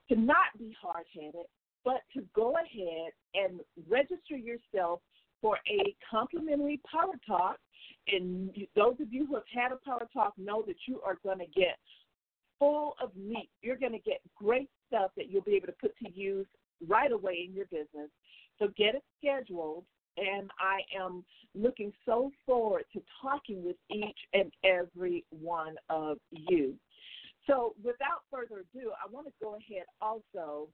to 0.08 0.16
not 0.16 0.56
be 0.56 0.76
hard 0.80 1.04
headed, 1.12 1.46
but 1.84 2.02
to 2.14 2.22
go 2.34 2.54
ahead 2.54 3.12
and 3.34 3.60
register 3.88 4.36
yourself 4.36 5.00
for 5.42 5.58
a 5.68 5.94
complimentary 6.08 6.80
power 6.90 7.14
talk. 7.26 7.58
And 8.06 8.50
those 8.76 8.94
of 9.00 9.12
you 9.12 9.26
who 9.26 9.34
have 9.34 9.44
had 9.52 9.72
a 9.72 9.76
power 9.84 10.08
talk 10.12 10.34
know 10.38 10.62
that 10.66 10.76
you 10.86 11.00
are 11.04 11.18
going 11.24 11.38
to 11.40 11.46
get 11.46 11.78
full 12.58 12.94
of 13.02 13.14
meat. 13.16 13.50
You're 13.62 13.76
going 13.76 13.92
to 13.92 13.98
get 13.98 14.20
great 14.36 14.68
stuff 14.86 15.10
that 15.16 15.30
you'll 15.30 15.42
be 15.42 15.54
able 15.54 15.66
to 15.66 15.74
put 15.80 15.96
to 15.98 16.10
use 16.10 16.46
right 16.86 17.12
away 17.12 17.46
in 17.48 17.54
your 17.54 17.66
business. 17.66 18.10
So 18.58 18.68
get 18.76 18.94
it 18.94 19.02
scheduled. 19.18 19.84
And 20.16 20.50
I 20.58 20.80
am 21.00 21.24
looking 21.54 21.92
so 22.04 22.32
forward 22.44 22.84
to 22.92 23.00
talking 23.22 23.64
with 23.64 23.76
each 23.88 24.18
and 24.34 24.50
every 24.64 25.24
one 25.30 25.76
of 25.88 26.18
you. 26.30 26.74
So, 27.46 27.74
without 27.82 28.24
further 28.30 28.62
ado, 28.74 28.90
I 28.92 29.10
want 29.10 29.26
to 29.26 29.32
go 29.40 29.56
ahead 29.56 29.84
also 30.02 30.68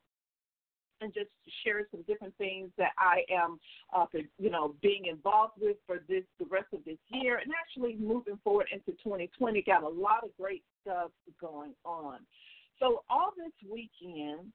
and 1.01 1.13
just 1.13 1.29
share 1.63 1.87
some 1.91 2.03
different 2.03 2.35
things 2.37 2.71
that 2.79 2.93
I 2.99 3.23
am, 3.31 3.59
uh, 3.95 4.07
you 4.39 4.51
know, 4.51 4.75
being 4.83 5.07
involved 5.07 5.55
with 5.61 5.77
for 5.87 5.99
this 6.09 6.25
the 6.39 6.47
rest 6.47 6.69
of 6.73 6.85
this 6.85 6.99
year, 7.09 7.39
and 7.39 7.53
actually 7.53 7.97
moving 7.97 8.39
forward 8.43 8.67
into 8.73 8.93
2020. 9.03 9.63
Got 9.63 9.83
a 9.83 9.89
lot 9.89 10.25
of 10.25 10.31
great 10.41 10.65
stuff 10.85 11.11
going 11.41 11.75
on. 11.85 12.19
So 12.79 13.03
all 13.09 13.33
this 13.37 13.53
weekend, 13.71 14.53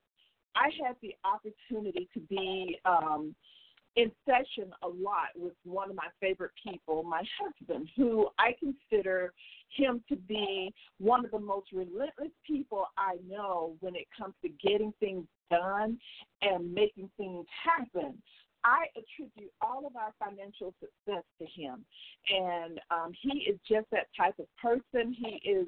I 0.55 0.69
had 0.85 0.95
the 1.01 1.15
opportunity 1.23 2.09
to 2.13 2.19
be 2.21 2.77
um, 2.85 3.35
in 3.95 4.11
session 4.25 4.71
a 4.83 4.87
lot 4.87 5.29
with 5.35 5.53
one 5.63 5.89
of 5.89 5.95
my 5.95 6.07
favorite 6.19 6.51
people, 6.63 7.03
my 7.03 7.23
husband, 7.39 7.89
who 7.95 8.27
I 8.37 8.55
consider 8.59 9.33
him 9.75 10.03
to 10.09 10.15
be 10.15 10.73
one 10.99 11.25
of 11.25 11.31
the 11.31 11.39
most 11.39 11.71
relentless 11.71 12.31
people 12.45 12.85
I 12.97 13.15
know 13.27 13.75
when 13.79 13.95
it 13.95 14.07
comes 14.17 14.33
to 14.43 14.49
getting 14.49 14.93
things 14.99 15.25
done 15.49 15.97
and 16.41 16.73
making 16.73 17.09
things 17.17 17.45
happen. 17.63 18.21
I 18.63 18.85
attribute 18.95 19.51
all 19.61 19.85
of 19.87 19.95
our 19.95 20.13
financial 20.19 20.73
success 20.79 21.23
to 21.39 21.45
him. 21.45 21.85
And 22.29 22.79
um, 22.91 23.11
he 23.21 23.39
is 23.39 23.57
just 23.67 23.87
that 23.91 24.07
type 24.17 24.35
of 24.39 24.47
person. 24.61 25.13
He 25.13 25.49
is 25.49 25.67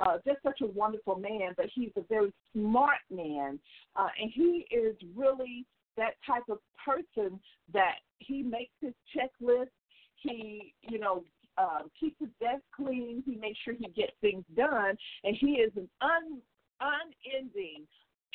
uh, 0.00 0.16
just 0.26 0.42
such 0.42 0.60
a 0.62 0.66
wonderful 0.66 1.16
man, 1.16 1.52
but 1.56 1.66
he's 1.74 1.90
a 1.96 2.02
very 2.08 2.32
smart 2.52 3.00
man. 3.10 3.58
Uh, 3.96 4.08
and 4.20 4.30
he 4.34 4.66
is 4.70 4.96
really 5.14 5.66
that 5.96 6.14
type 6.26 6.44
of 6.48 6.58
person 6.84 7.38
that 7.72 7.96
he 8.18 8.42
makes 8.42 8.72
his 8.80 8.94
checklist. 9.14 9.68
He, 10.16 10.74
you 10.82 10.98
know, 10.98 11.24
uh, 11.58 11.80
keeps 11.98 12.16
his 12.20 12.28
desk 12.40 12.62
clean. 12.74 13.22
He 13.26 13.36
makes 13.36 13.58
sure 13.64 13.74
he 13.74 13.88
gets 13.88 14.12
things 14.20 14.44
done, 14.56 14.96
and 15.24 15.36
he 15.38 15.52
is 15.52 15.72
an 15.76 15.88
un, 16.00 16.40
unending, 16.80 17.86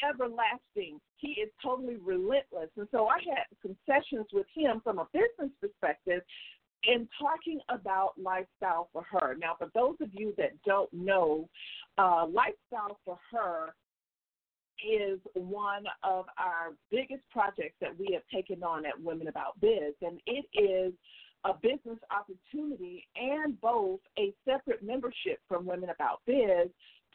everlasting. 0.08 1.00
He 1.18 1.30
is 1.42 1.50
totally 1.64 1.98
relentless. 2.04 2.70
And 2.78 2.88
so 2.92 3.08
I 3.08 3.18
had 3.20 3.46
some 3.62 3.76
sessions 3.86 4.28
with 4.34 4.48
him 4.54 4.82
from 4.84 5.00
a 5.00 5.08
business 5.14 5.52
perspective 5.60 6.22
in 6.88 7.08
talking 7.20 7.60
about 7.70 8.14
lifestyle 8.18 8.90
for 8.94 9.04
her. 9.04 9.36
Now, 9.40 9.56
for 9.58 9.70
those 9.74 9.96
of 10.02 10.10
you 10.14 10.34
that 10.38 10.52
don't 10.66 10.92
know, 10.94 11.50
uh, 11.98 12.26
lifestyle 12.28 13.00
for 13.06 13.18
her 13.32 13.74
is 14.84 15.20
one 15.34 15.86
of 16.04 16.26
our 16.38 16.74
biggest 16.92 17.24
projects 17.32 17.76
that 17.82 17.98
we 17.98 18.10
have 18.14 18.24
taken 18.34 18.64
on 18.64 18.86
at 18.86 19.02
Women 19.02 19.28
About 19.28 19.60
Biz, 19.62 19.94
and 20.02 20.20
it 20.28 20.46
is 20.54 20.94
a 21.46 21.54
business 21.62 22.00
opportunity 22.12 23.08
and 23.16 23.60
both 23.62 24.00
a 24.18 24.34
separate 24.44 24.84
membership 24.84 25.40
from 25.48 25.66
Women 25.66 25.90
About 25.90 26.22
Biz 26.26 26.70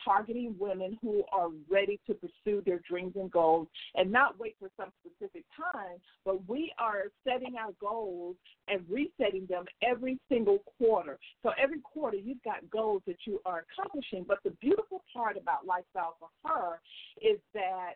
targeting 0.04 0.54
women 0.58 0.98
who 1.02 1.22
are 1.32 1.48
ready 1.70 2.00
to 2.06 2.14
pursue 2.14 2.62
their 2.64 2.80
dreams 2.88 3.12
and 3.16 3.30
goals 3.30 3.68
and 3.94 4.10
not 4.10 4.38
wait 4.38 4.56
for 4.58 4.70
some 4.76 4.90
specific 5.00 5.44
time, 5.56 5.98
but 6.24 6.48
we 6.48 6.72
are 6.78 7.04
setting 7.24 7.56
our 7.56 7.72
goals 7.80 8.36
and 8.68 8.84
resetting 8.88 9.46
them 9.46 9.64
every 9.82 10.18
single 10.28 10.58
quarter. 10.78 11.18
So 11.42 11.50
every 11.62 11.80
quarter 11.80 12.16
you've 12.16 12.42
got 12.42 12.68
goals 12.70 13.02
that 13.06 13.16
you 13.26 13.40
are 13.44 13.64
accomplishing. 13.78 14.24
But 14.26 14.38
the 14.44 14.50
beautiful 14.60 15.02
part 15.12 15.36
about 15.36 15.66
Lifestyle 15.66 16.16
for 16.18 16.28
Her 16.44 16.80
is 17.20 17.38
that 17.54 17.94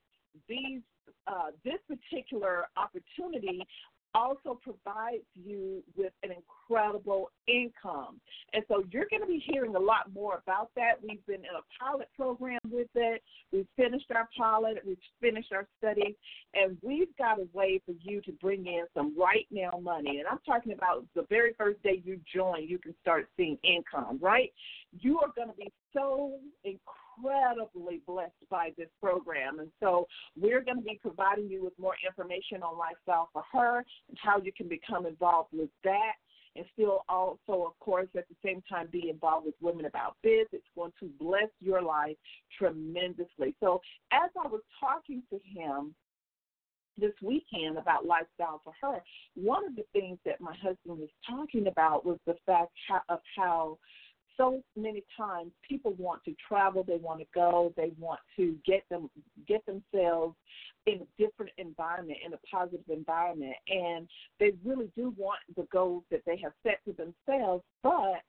these 0.49 0.81
uh, 1.27 1.51
this 1.65 1.79
particular 1.89 2.67
opportunity 2.77 3.67
also 4.15 4.59
provides 4.63 5.25
you 5.35 5.83
with 5.97 6.13
an 6.23 6.31
incredible 6.31 7.31
income. 7.49 8.21
And 8.53 8.63
so 8.69 8.85
you're 8.91 9.07
going 9.11 9.23
to 9.23 9.29
be 9.29 9.43
hearing 9.47 9.75
a 9.75 9.81
lot 9.81 10.13
more 10.15 10.41
about 10.47 10.71
that. 10.77 10.95
We've 11.03 11.25
been 11.27 11.41
in 11.41 11.57
a 11.57 11.85
pilot 11.85 12.09
program 12.17 12.61
with 12.71 12.89
it. 12.95 13.23
We've 13.53 13.67
finished 13.77 14.07
our 14.15 14.29
pilot, 14.37 14.79
we've 14.87 14.97
finished 15.21 15.53
our 15.53 15.67
study, 15.79 16.17
and 16.55 16.77
we've 16.83 17.15
got 17.19 17.39
a 17.39 17.47
way 17.53 17.81
for 17.85 17.95
you 18.01 18.21
to 18.23 18.33
bring 18.33 18.67
in 18.67 18.85
some 18.95 19.19
right 19.19 19.47
now 19.51 19.79
money. 19.83 20.19
And 20.19 20.29
I'm 20.29 20.41
talking 20.47 20.73
about 20.73 21.05
the 21.15 21.27
very 21.29 21.53
first 21.59 21.83
day 21.83 22.03
you 22.05 22.21
join, 22.33 22.69
you 22.69 22.79
can 22.79 22.95
start 23.01 23.29
seeing 23.37 23.59
income, 23.65 24.19
right? 24.21 24.53
You 25.01 25.21
are 25.21 25.33
going 25.35 25.49
to 25.49 25.55
be 25.55 25.73
so 25.93 26.39
incredible 26.65 27.04
incredibly 27.17 28.01
blessed 28.07 28.33
by 28.51 28.71
this 28.77 28.89
program. 29.01 29.61
And 29.61 29.71
so 29.81 30.07
we're 30.37 30.63
going 30.63 30.79
to 30.79 30.83
be 30.83 30.99
providing 31.01 31.49
you 31.49 31.65
with 31.65 31.79
more 31.79 31.95
information 32.07 32.63
on 32.63 32.79
Lifestyle 32.79 33.29
for 33.33 33.43
Her 33.53 33.79
and 34.09 34.19
how 34.23 34.39
you 34.41 34.53
can 34.53 34.69
become 34.69 35.07
involved 35.07 35.51
with 35.53 35.71
that. 35.85 36.13
And 36.57 36.65
still, 36.73 37.01
also, 37.09 37.67
of 37.67 37.79
course, 37.81 38.07
at 38.17 38.29
the 38.29 38.37
same 38.45 38.63
time, 38.69 38.89
be 38.93 39.11
involved 39.11 39.47
with 39.47 39.57
Women 39.61 39.87
About 39.87 40.17
Biz. 40.23 40.47
It's 40.53 40.65
going 40.77 40.93
to 41.01 41.11
bless 41.19 41.49
your 41.61 41.83
life 41.83 42.17
tremendously. 42.57 43.57
So, 43.59 43.81
as 44.13 44.31
I 44.39 44.47
was 44.47 44.61
talking 44.79 45.25
to 45.31 45.41
him, 45.45 45.97
this 46.97 47.13
weekend 47.23 47.77
about 47.77 48.07
lifestyle 48.07 48.61
for 48.63 48.73
her, 48.81 49.03
one 49.35 49.67
of 49.67 49.75
the 49.75 49.83
things 49.93 50.17
that 50.25 50.41
my 50.41 50.55
husband 50.55 50.99
was 51.01 51.09
talking 51.29 51.67
about 51.67 52.07
was 52.07 52.19
the 52.25 52.37
fact 52.47 52.71
of 53.09 53.19
how 53.37 53.79
so 54.37 54.63
many 54.77 55.03
times 55.17 55.53
people 55.69 55.95
want 55.99 56.25
to 56.25 56.35
travel, 56.47 56.83
they 56.83 56.97
want 56.97 57.21
to 57.21 57.27
go, 57.35 57.73
they 57.77 57.93
want 57.99 58.21
to 58.37 58.57
get 58.67 58.83
them 58.91 59.11
get 59.47 59.65
themselves 59.67 60.35
in 60.87 61.01
a 61.01 61.23
different 61.23 61.53
environment, 61.59 62.19
in 62.25 62.33
a 62.35 62.39
positive 62.51 62.85
environment, 62.89 63.55
and 63.69 64.09
they 64.39 64.53
really 64.65 64.91
do 64.97 65.15
want 65.17 65.39
the 65.57 65.67
goals 65.73 66.05
that 66.11 66.23
they 66.27 66.37
have 66.43 66.53
set 66.63 66.79
to 66.85 66.93
themselves, 66.93 67.65
but 67.83 68.21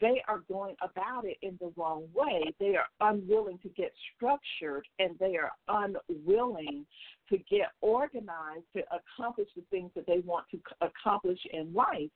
they 0.00 0.22
are 0.28 0.42
going 0.48 0.76
about 0.82 1.24
it 1.24 1.36
in 1.42 1.58
the 1.60 1.72
wrong 1.76 2.04
way. 2.14 2.54
They 2.58 2.76
are 2.76 2.86
unwilling 3.00 3.58
to 3.62 3.68
get 3.70 3.92
structured 4.14 4.86
and 4.98 5.18
they 5.18 5.36
are 5.36 5.52
unwilling 5.68 6.86
to 7.30 7.38
get 7.38 7.68
organized 7.80 8.66
to 8.76 8.82
accomplish 8.90 9.48
the 9.56 9.62
things 9.70 9.90
that 9.94 10.06
they 10.06 10.18
want 10.20 10.46
to 10.50 10.60
accomplish 10.80 11.38
in 11.52 11.72
life. 11.72 12.10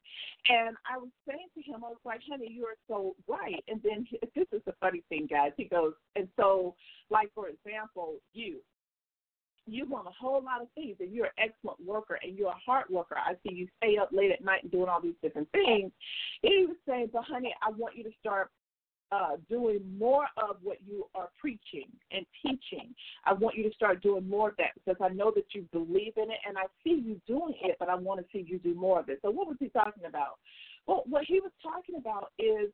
And 0.48 0.76
I 0.90 0.98
was 0.98 1.08
saying 1.26 1.48
to 1.54 1.62
him, 1.62 1.84
I 1.84 1.88
was 1.88 1.98
like, 2.04 2.20
honey, 2.28 2.50
you 2.50 2.64
are 2.64 2.76
so 2.88 3.14
right. 3.28 3.62
And 3.68 3.80
then 3.82 4.06
this 4.34 4.46
is 4.52 4.62
the 4.66 4.74
funny 4.80 5.02
thing, 5.08 5.28
guys. 5.30 5.52
He 5.56 5.64
goes, 5.64 5.94
and 6.16 6.28
so, 6.36 6.74
like, 7.10 7.30
for 7.34 7.48
example, 7.48 8.16
you, 8.32 8.58
you 9.66 9.86
want 9.86 10.06
a 10.06 10.10
whole 10.10 10.42
lot 10.42 10.60
of 10.60 10.68
things 10.74 10.96
and 11.00 11.12
you're 11.12 11.26
an 11.26 11.32
excellent 11.38 11.78
worker 11.84 12.18
and 12.22 12.36
you're 12.36 12.50
a 12.50 12.60
hard 12.64 12.84
worker. 12.90 13.16
I 13.16 13.34
see 13.42 13.54
you 13.54 13.68
stay 13.78 13.96
up 13.96 14.10
late 14.12 14.30
at 14.30 14.44
night 14.44 14.62
and 14.62 14.72
doing 14.72 14.88
all 14.88 15.00
these 15.00 15.14
different 15.22 15.48
things. 15.52 15.90
He 16.42 16.66
was 16.68 16.76
saying, 16.86 17.10
but 17.12 17.24
honey, 17.24 17.54
I 17.62 17.70
want 17.70 17.96
you 17.96 18.04
to 18.04 18.10
start 18.20 18.50
uh, 19.12 19.36
doing 19.48 19.80
more 19.98 20.26
of 20.36 20.56
what 20.62 20.78
you 20.86 21.06
are 21.14 21.28
preaching 21.40 21.86
and 22.10 22.26
teaching. 22.42 22.94
I 23.24 23.32
want 23.32 23.56
you 23.56 23.68
to 23.68 23.74
start 23.74 24.02
doing 24.02 24.28
more 24.28 24.50
of 24.50 24.56
that 24.56 24.70
because 24.74 24.96
I 25.00 25.12
know 25.14 25.30
that 25.34 25.44
you 25.52 25.66
believe 25.72 26.14
in 26.16 26.30
it 26.30 26.38
and 26.46 26.58
I 26.58 26.64
see 26.82 27.02
you 27.04 27.20
doing 27.26 27.54
it, 27.62 27.76
but 27.78 27.88
I 27.88 27.94
want 27.94 28.20
to 28.20 28.26
see 28.32 28.44
you 28.46 28.58
do 28.58 28.74
more 28.74 29.00
of 29.00 29.08
it. 29.08 29.20
So, 29.22 29.30
what 29.30 29.46
was 29.46 29.56
he 29.60 29.68
talking 29.68 30.04
about? 30.08 30.38
Well, 30.86 31.04
what 31.06 31.24
he 31.24 31.40
was 31.40 31.52
talking 31.62 31.96
about 31.96 32.32
is 32.38 32.70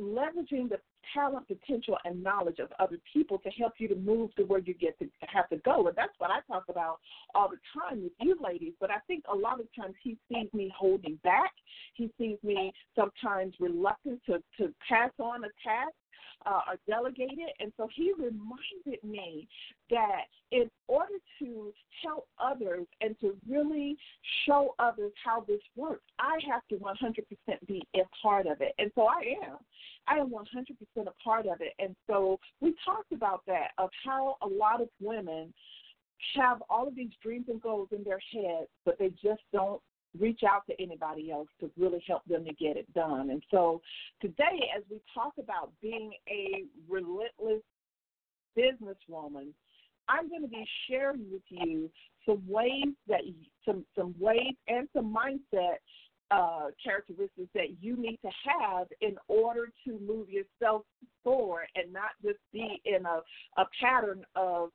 leveraging 0.00 0.68
the 0.68 0.78
talent, 1.12 1.46
potential, 1.46 1.96
and 2.04 2.22
knowledge 2.22 2.58
of 2.58 2.68
other 2.78 2.98
people 3.12 3.38
to 3.38 3.50
help 3.50 3.74
you 3.78 3.88
to 3.88 3.94
move 3.94 4.34
to 4.34 4.42
where 4.44 4.60
you 4.60 4.74
get 4.74 4.98
to 4.98 5.08
have 5.26 5.48
to 5.50 5.56
go. 5.58 5.86
And 5.86 5.96
that's 5.96 6.12
what 6.18 6.30
I 6.30 6.40
talk 6.52 6.64
about 6.68 6.98
all 7.34 7.48
the 7.48 7.58
time 7.78 8.02
with 8.02 8.12
you 8.20 8.36
ladies. 8.42 8.72
But 8.80 8.90
I 8.90 8.98
think 9.06 9.24
a 9.32 9.36
lot 9.36 9.60
of 9.60 9.66
times 9.78 9.94
he 10.02 10.16
sees 10.28 10.48
me 10.52 10.72
holding 10.76 11.18
back. 11.22 11.52
He 11.94 12.10
sees 12.18 12.38
me 12.42 12.72
sometimes 12.96 13.54
reluctant 13.60 14.20
to, 14.26 14.42
to 14.58 14.72
pass 14.88 15.10
on 15.18 15.44
a 15.44 15.48
task 15.62 15.94
uh, 16.46 16.60
or 16.68 16.76
delegated. 16.86 17.50
And 17.60 17.72
so 17.76 17.88
he 17.94 18.12
reminded 18.12 19.02
me 19.02 19.48
that 19.90 20.22
in 20.50 20.70
order 20.88 21.14
to 21.40 21.72
help 22.02 22.26
others 22.38 22.86
and 23.00 23.18
to 23.20 23.36
really 23.48 23.96
show 24.46 24.74
others 24.78 25.12
how 25.24 25.44
this 25.46 25.60
works, 25.76 26.04
I 26.18 26.38
have 26.50 26.62
to 26.68 26.76
100% 26.76 27.66
be 27.66 27.82
a 27.96 28.00
part 28.22 28.46
of 28.46 28.60
it. 28.60 28.72
And 28.78 28.90
so 28.94 29.06
I 29.06 29.34
am. 29.44 29.56
I 30.06 30.18
am 30.18 30.30
100% 30.30 31.06
a 31.06 31.12
part 31.22 31.46
of 31.46 31.60
it. 31.60 31.72
And 31.78 31.96
so 32.06 32.38
we 32.60 32.74
talked 32.84 33.12
about 33.12 33.42
that, 33.46 33.68
of 33.78 33.90
how 34.04 34.36
a 34.42 34.46
lot 34.46 34.80
of 34.80 34.88
women 35.00 35.52
have 36.36 36.62
all 36.70 36.88
of 36.88 36.94
these 36.94 37.10
dreams 37.22 37.46
and 37.48 37.60
goals 37.60 37.88
in 37.92 38.04
their 38.04 38.20
head, 38.32 38.66
but 38.84 38.98
they 38.98 39.10
just 39.22 39.42
don't 39.52 39.80
reach 40.18 40.40
out 40.48 40.66
to 40.68 40.80
anybody 40.80 41.30
else 41.30 41.48
to 41.60 41.70
really 41.76 42.02
help 42.06 42.22
them 42.26 42.44
to 42.44 42.52
get 42.54 42.76
it 42.76 42.92
done. 42.94 43.30
And 43.30 43.42
so 43.50 43.80
today, 44.20 44.70
as 44.76 44.82
we 44.90 45.00
talk 45.12 45.32
about 45.38 45.72
being 45.82 46.12
a 46.28 46.64
relentless 46.88 47.62
businesswoman, 48.56 49.48
I'm 50.08 50.28
going 50.28 50.42
to 50.42 50.48
be 50.48 50.66
sharing 50.88 51.30
with 51.32 51.42
you 51.48 51.90
some 52.26 52.42
ways 52.46 52.94
that 53.08 53.20
some 53.64 53.84
some 53.96 54.14
ways 54.18 54.54
and 54.68 54.88
some 54.94 55.14
mindset 55.14 55.76
uh, 56.30 56.66
characteristics 56.82 57.48
that 57.54 57.76
you 57.80 57.96
need 57.96 58.18
to 58.22 58.30
have 58.44 58.86
in 59.00 59.16
order 59.28 59.68
to 59.86 59.98
move 60.06 60.28
yourself 60.28 60.82
forward 61.22 61.66
and 61.74 61.92
not 61.92 62.10
just 62.22 62.38
be 62.52 62.80
in 62.84 63.04
a, 63.06 63.20
a 63.60 63.64
pattern 63.80 64.24
of 64.34 64.70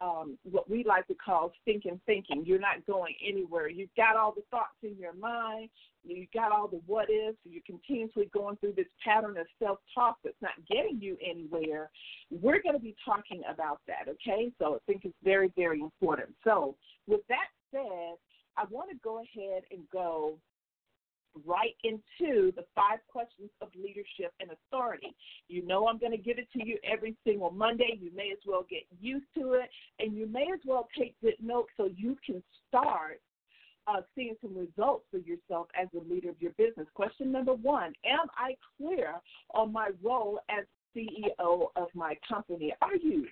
um, 0.00 0.38
what 0.44 0.68
we 0.68 0.84
like 0.84 1.06
to 1.08 1.14
call 1.14 1.52
stinking 1.62 2.00
thinking. 2.06 2.44
You're 2.44 2.58
not 2.58 2.86
going 2.86 3.14
anywhere. 3.26 3.68
You've 3.68 3.94
got 3.96 4.16
all 4.16 4.32
the 4.34 4.42
thoughts 4.50 4.76
in 4.82 4.96
your 4.98 5.12
mind. 5.12 5.68
You've 6.04 6.30
got 6.32 6.52
all 6.52 6.68
the 6.68 6.80
what 6.86 7.10
ifs. 7.10 7.36
You're 7.44 7.62
continuously 7.66 8.30
going 8.32 8.56
through 8.56 8.74
this 8.76 8.86
pattern 9.04 9.36
of 9.36 9.46
self 9.62 9.78
talk 9.94 10.16
that's 10.24 10.40
not 10.40 10.52
getting 10.70 11.00
you 11.00 11.16
anywhere. 11.24 11.90
We're 12.30 12.62
going 12.62 12.74
to 12.74 12.82
be 12.82 12.96
talking 13.04 13.42
about 13.52 13.80
that, 13.86 14.08
okay? 14.08 14.50
So 14.58 14.76
I 14.76 14.78
think 14.86 15.04
it's 15.04 15.14
very, 15.22 15.52
very 15.56 15.80
important. 15.80 16.30
So, 16.44 16.76
with 17.06 17.20
that 17.28 17.48
said, 17.70 18.16
I 18.56 18.64
want 18.70 18.90
to 18.90 18.96
go 19.02 19.18
ahead 19.18 19.62
and 19.70 19.80
go 19.92 20.38
right 21.46 21.74
into 21.84 22.52
the 22.52 22.64
five 22.74 22.98
questions 23.08 23.50
of 23.60 23.68
leadership 23.74 24.32
and 24.40 24.50
authority. 24.50 25.14
You 25.48 25.66
know, 25.66 25.88
I'm 25.88 25.98
going 25.98 26.12
to 26.12 26.18
give 26.18 26.38
it 26.38 26.48
to 26.52 26.66
you 26.66 26.78
every 26.84 27.16
single 27.24 27.50
Monday. 27.50 27.98
You 28.00 28.10
may 28.14 28.30
as 28.32 28.38
well 28.46 28.66
get 28.68 28.82
used 29.00 29.26
to 29.36 29.54
it, 29.54 29.70
and 29.98 30.16
you 30.16 30.26
may 30.26 30.46
as 30.52 30.60
well 30.64 30.88
take 30.98 31.14
good 31.20 31.36
notes 31.40 31.70
so 31.76 31.90
you 31.96 32.16
can 32.24 32.42
start 32.68 33.20
uh, 33.86 34.02
seeing 34.14 34.36
some 34.42 34.56
results 34.56 35.04
for 35.10 35.18
yourself 35.18 35.68
as 35.80 35.88
the 35.92 36.00
leader 36.12 36.30
of 36.30 36.40
your 36.40 36.52
business. 36.52 36.86
Question 36.94 37.32
number 37.32 37.54
one 37.54 37.92
Am 38.04 38.26
I 38.36 38.56
clear 38.76 39.14
on 39.54 39.72
my 39.72 39.90
role 40.02 40.40
as 40.48 40.64
CEO 40.96 41.68
of 41.76 41.88
my 41.94 42.16
company? 42.28 42.74
Are 42.82 42.96
you? 42.96 43.26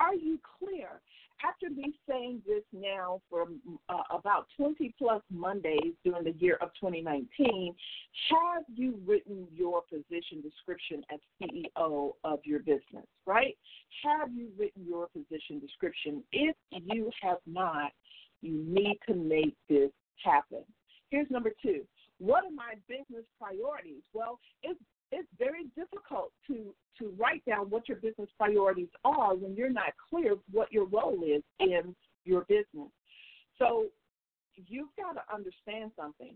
Are 0.00 0.14
you 0.14 0.38
clear? 0.58 1.00
After 1.46 1.70
me 1.70 1.94
saying 2.08 2.42
this 2.46 2.62
now 2.72 3.20
for 3.30 3.48
uh, 3.88 4.02
about 4.10 4.46
20 4.56 4.94
plus 4.98 5.22
Mondays 5.30 5.94
during 6.04 6.24
the 6.24 6.34
year 6.38 6.58
of 6.60 6.70
2019, 6.80 7.74
have 8.30 8.64
you 8.74 9.00
written 9.06 9.46
your 9.54 9.82
position 9.82 10.40
description 10.42 11.02
as 11.12 11.20
CEO 11.40 12.12
of 12.24 12.40
your 12.44 12.60
business, 12.60 13.06
right? 13.26 13.56
Have 14.04 14.32
you 14.32 14.48
written 14.58 14.84
your 14.86 15.08
position 15.08 15.58
description? 15.60 16.22
If 16.32 16.56
you 16.70 17.10
have 17.22 17.38
not, 17.46 17.92
you 18.42 18.64
need 18.66 18.98
to 19.08 19.14
make 19.14 19.56
this 19.68 19.90
happen. 20.22 20.64
Here's 21.10 21.30
number 21.30 21.52
two. 21.62 21.82
What 22.18 22.44
are 22.44 22.50
my 22.50 22.74
business 22.86 23.24
priorities? 23.40 24.02
Well, 24.12 24.38
it's 24.62 24.80
it's 25.12 25.28
very 25.38 25.64
difficult 25.76 26.32
to 26.46 26.74
to 26.98 27.12
write 27.18 27.44
down 27.46 27.70
what 27.70 27.88
your 27.88 27.98
business 27.98 28.28
priorities 28.36 28.88
are 29.04 29.34
when 29.34 29.54
you're 29.56 29.70
not 29.70 29.92
clear 30.10 30.36
what 30.50 30.70
your 30.72 30.86
role 30.86 31.22
is 31.24 31.42
in 31.58 31.94
your 32.24 32.42
business. 32.42 32.90
So 33.58 33.86
you've 34.56 34.94
got 34.96 35.12
to 35.12 35.34
understand 35.34 35.92
something. 35.96 36.34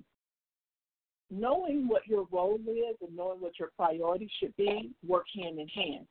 Knowing 1.30 1.88
what 1.88 2.06
your 2.06 2.26
role 2.30 2.58
is 2.66 2.96
and 3.00 3.16
knowing 3.16 3.40
what 3.40 3.58
your 3.58 3.70
priorities 3.76 4.30
should 4.40 4.54
be 4.56 4.90
work 5.06 5.24
hand 5.34 5.58
in 5.58 5.68
hand. 5.68 6.06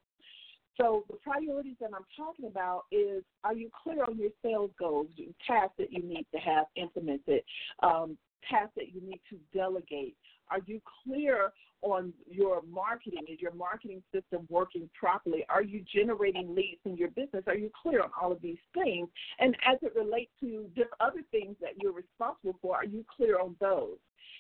So 0.75 1.03
the 1.07 1.17
priorities 1.17 1.75
that 1.81 1.91
I'm 1.95 2.05
talking 2.17 2.47
about 2.47 2.83
is: 2.91 3.23
Are 3.43 3.53
you 3.53 3.69
clear 3.83 4.03
on 4.03 4.17
your 4.17 4.31
sales 4.43 4.71
goals, 4.79 5.07
tasks 5.47 5.75
that 5.77 5.91
you 5.91 6.03
need 6.03 6.25
to 6.33 6.39
have 6.39 6.65
implemented, 6.75 7.43
um, 7.81 8.17
tasks 8.49 8.73
that 8.75 8.93
you 8.93 9.01
need 9.01 9.21
to 9.29 9.37
delegate? 9.53 10.15
Are 10.49 10.59
you 10.65 10.81
clear 11.03 11.51
on 11.83 12.13
your 12.29 12.61
marketing? 12.63 13.23
Is 13.27 13.39
your 13.39 13.53
marketing 13.53 14.01
system 14.13 14.47
working 14.49 14.89
properly? 14.97 15.45
Are 15.49 15.61
you 15.61 15.83
generating 15.93 16.55
leads 16.55 16.81
in 16.85 16.97
your 16.97 17.09
business? 17.09 17.43
Are 17.47 17.57
you 17.57 17.69
clear 17.81 18.01
on 18.01 18.09
all 18.19 18.31
of 18.31 18.41
these 18.41 18.57
things? 18.73 19.07
And 19.39 19.55
as 19.69 19.77
it 19.81 19.93
relates 19.95 20.31
to 20.39 20.65
other 20.99 21.21
things 21.31 21.55
that 21.61 21.71
you're 21.81 21.93
responsible 21.93 22.55
for, 22.61 22.75
are 22.75 22.85
you 22.85 23.05
clear 23.15 23.39
on 23.39 23.55
those? 23.59 23.97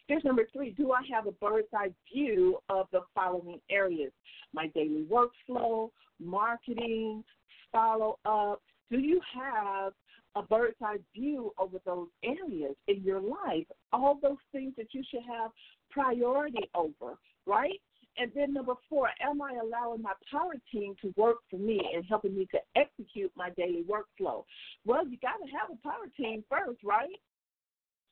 Here's 0.07 0.23
number 0.23 0.47
three 0.51 0.71
Do 0.71 0.91
I 0.91 1.01
have 1.13 1.27
a 1.27 1.31
bird's 1.31 1.67
eye 1.73 1.91
view 2.11 2.57
of 2.69 2.87
the 2.91 3.01
following 3.13 3.59
areas? 3.69 4.11
My 4.53 4.67
daily 4.67 5.05
workflow, 5.09 5.89
marketing, 6.19 7.23
follow 7.71 8.19
up. 8.25 8.61
Do 8.89 8.99
you 8.99 9.19
have 9.35 9.93
a 10.35 10.41
bird's 10.41 10.75
eye 10.81 10.97
view 11.15 11.53
over 11.57 11.77
those 11.85 12.07
areas 12.23 12.75
in 12.87 13.01
your 13.03 13.21
life? 13.21 13.65
All 13.91 14.19
those 14.21 14.37
things 14.51 14.73
that 14.77 14.93
you 14.93 15.03
should 15.09 15.23
have 15.27 15.51
priority 15.89 16.69
over, 16.75 17.17
right? 17.45 17.79
And 18.17 18.31
then 18.35 18.53
number 18.53 18.73
four, 18.89 19.09
am 19.21 19.41
I 19.41 19.53
allowing 19.61 20.01
my 20.01 20.13
power 20.31 20.53
team 20.71 20.95
to 21.01 21.13
work 21.17 21.37
for 21.49 21.57
me 21.57 21.81
and 21.95 22.05
helping 22.07 22.35
me 22.35 22.47
to 22.51 22.59
execute 22.75 23.31
my 23.35 23.49
daily 23.51 23.83
workflow? 23.89 24.43
Well, 24.85 25.07
you 25.07 25.17
got 25.17 25.37
to 25.43 25.51
have 25.51 25.71
a 25.71 25.81
power 25.81 26.05
team 26.15 26.43
first, 26.49 26.79
right? 26.83 27.09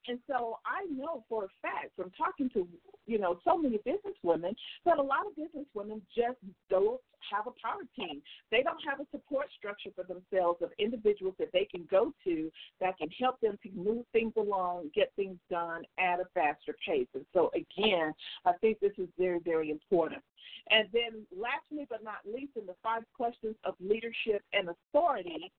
And 0.07 0.19
so 0.27 0.57
I 0.65 0.85
know 0.91 1.23
for 1.29 1.45
a 1.45 1.47
fact 1.61 1.95
from 1.95 2.11
talking 2.17 2.49
to, 2.51 2.67
you 3.05 3.19
know, 3.19 3.37
so 3.45 3.57
many 3.57 3.77
business 3.77 4.15
women 4.23 4.55
that 4.85 4.97
a 4.97 5.01
lot 5.01 5.27
of 5.27 5.35
business 5.35 5.67
women 5.73 6.01
just 6.15 6.37
don't 6.69 7.01
have 7.29 7.45
a 7.47 7.53
power 7.61 7.83
team. 7.95 8.21
They 8.49 8.63
don't 8.63 8.81
have 8.87 8.99
a 8.99 9.05
support 9.11 9.47
structure 9.57 9.91
for 9.95 10.03
themselves 10.03 10.61
of 10.61 10.71
individuals 10.79 11.35
that 11.39 11.51
they 11.53 11.67
can 11.69 11.87
go 11.89 12.13
to 12.23 12.51
that 12.79 12.97
can 12.97 13.09
help 13.19 13.39
them 13.41 13.57
to 13.63 13.69
move 13.71 14.05
things 14.11 14.33
along, 14.37 14.89
get 14.95 15.11
things 15.15 15.37
done 15.49 15.83
at 15.99 16.19
a 16.19 16.25
faster 16.33 16.75
pace. 16.85 17.07
And 17.13 17.25
so 17.33 17.51
again, 17.53 18.13
I 18.45 18.53
think 18.61 18.79
this 18.79 18.93
is 18.97 19.07
very, 19.17 19.39
very 19.39 19.69
important. 19.69 20.21
And 20.69 20.87
then 20.93 21.25
lastly 21.31 21.85
but 21.89 22.03
not 22.03 22.19
least 22.25 22.53
in 22.55 22.65
the 22.65 22.75
five 22.81 23.03
questions 23.15 23.55
of 23.63 23.75
leadership 23.79 24.41
and 24.53 24.69
authority, 24.69 25.51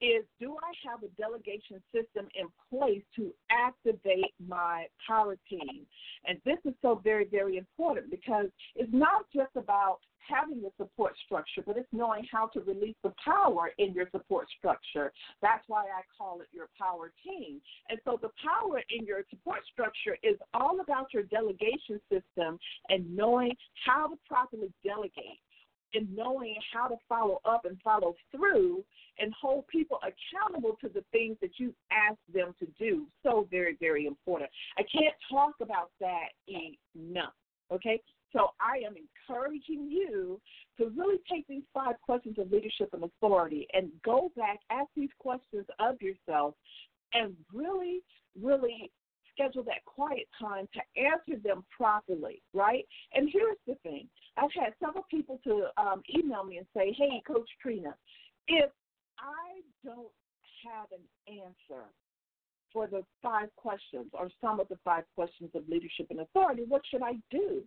is 0.00 0.24
do 0.40 0.56
I 0.62 0.72
have 0.90 1.02
a 1.02 1.08
delegation 1.20 1.82
system 1.92 2.28
in 2.34 2.46
place 2.70 3.02
to 3.16 3.32
activate 3.50 4.34
my 4.46 4.86
power 5.06 5.36
team? 5.48 5.86
And 6.26 6.38
this 6.44 6.58
is 6.64 6.74
so 6.82 7.00
very, 7.02 7.26
very 7.26 7.56
important 7.56 8.10
because 8.10 8.46
it's 8.74 8.92
not 8.92 9.26
just 9.34 9.54
about 9.56 9.98
having 10.28 10.62
the 10.62 10.70
support 10.76 11.14
structure, 11.24 11.62
but 11.66 11.76
it's 11.76 11.88
knowing 11.92 12.24
how 12.30 12.46
to 12.48 12.60
release 12.60 12.94
the 13.02 13.12
power 13.22 13.70
in 13.78 13.92
your 13.92 14.08
support 14.10 14.46
structure. 14.58 15.12
That's 15.42 15.64
why 15.66 15.84
I 15.84 16.02
call 16.16 16.40
it 16.40 16.48
your 16.52 16.68
power 16.78 17.12
team. 17.24 17.60
And 17.88 17.98
so 18.04 18.18
the 18.20 18.30
power 18.44 18.82
in 18.96 19.04
your 19.04 19.22
support 19.30 19.60
structure 19.72 20.16
is 20.22 20.36
all 20.54 20.80
about 20.80 21.12
your 21.12 21.24
delegation 21.24 22.00
system 22.10 22.58
and 22.88 23.14
knowing 23.14 23.56
how 23.84 24.08
to 24.08 24.16
properly 24.28 24.72
delegate 24.84 25.40
and 25.94 26.14
knowing 26.14 26.56
how 26.72 26.88
to 26.88 26.96
follow 27.08 27.40
up 27.44 27.64
and 27.64 27.78
follow 27.82 28.14
through 28.30 28.84
and 29.18 29.32
hold 29.40 29.66
people 29.68 29.98
accountable 30.02 30.76
to 30.80 30.88
the 30.88 31.04
things 31.12 31.36
that 31.40 31.52
you 31.58 31.74
ask 31.90 32.18
them 32.32 32.54
to 32.58 32.66
do. 32.78 33.06
So 33.22 33.46
very, 33.50 33.76
very 33.80 34.06
important. 34.06 34.50
I 34.78 34.82
can't 34.82 35.14
talk 35.30 35.54
about 35.60 35.90
that 36.00 36.28
enough. 36.48 37.32
Okay? 37.72 38.00
So 38.32 38.50
I 38.60 38.78
am 38.86 38.94
encouraging 38.96 39.90
you 39.90 40.40
to 40.78 40.92
really 40.96 41.18
take 41.30 41.46
these 41.48 41.64
five 41.74 41.96
questions 42.02 42.38
of 42.38 42.50
leadership 42.50 42.90
and 42.92 43.04
authority 43.04 43.66
and 43.72 43.90
go 44.04 44.30
back, 44.36 44.60
ask 44.70 44.88
these 44.96 45.10
questions 45.18 45.66
of 45.78 46.00
yourself, 46.00 46.54
and 47.12 47.34
really, 47.52 48.00
really 48.40 48.90
schedule 49.40 49.62
that 49.64 49.84
quiet 49.84 50.26
time 50.38 50.68
to 50.74 51.00
answer 51.00 51.40
them 51.42 51.64
properly, 51.76 52.42
right? 52.52 52.86
And 53.14 53.28
here's 53.32 53.56
the 53.66 53.74
thing 53.82 54.08
I've 54.36 54.50
had 54.54 54.72
several 54.82 55.04
people 55.10 55.40
to 55.44 55.68
um, 55.76 56.02
email 56.14 56.44
me 56.44 56.58
and 56.58 56.66
say, 56.76 56.94
hey, 56.96 57.22
Coach 57.26 57.48
Trina, 57.60 57.94
if 58.48 58.70
I 59.18 59.60
don't 59.84 60.08
have 60.64 60.88
an 60.92 61.34
answer 61.42 61.84
for 62.72 62.86
the 62.86 63.02
five 63.22 63.48
questions 63.56 64.06
or 64.12 64.30
some 64.40 64.60
of 64.60 64.68
the 64.68 64.78
five 64.84 65.04
questions 65.14 65.50
of 65.54 65.68
leadership 65.68 66.06
and 66.10 66.20
authority, 66.20 66.64
what 66.68 66.82
should 66.90 67.02
I 67.02 67.14
do? 67.30 67.62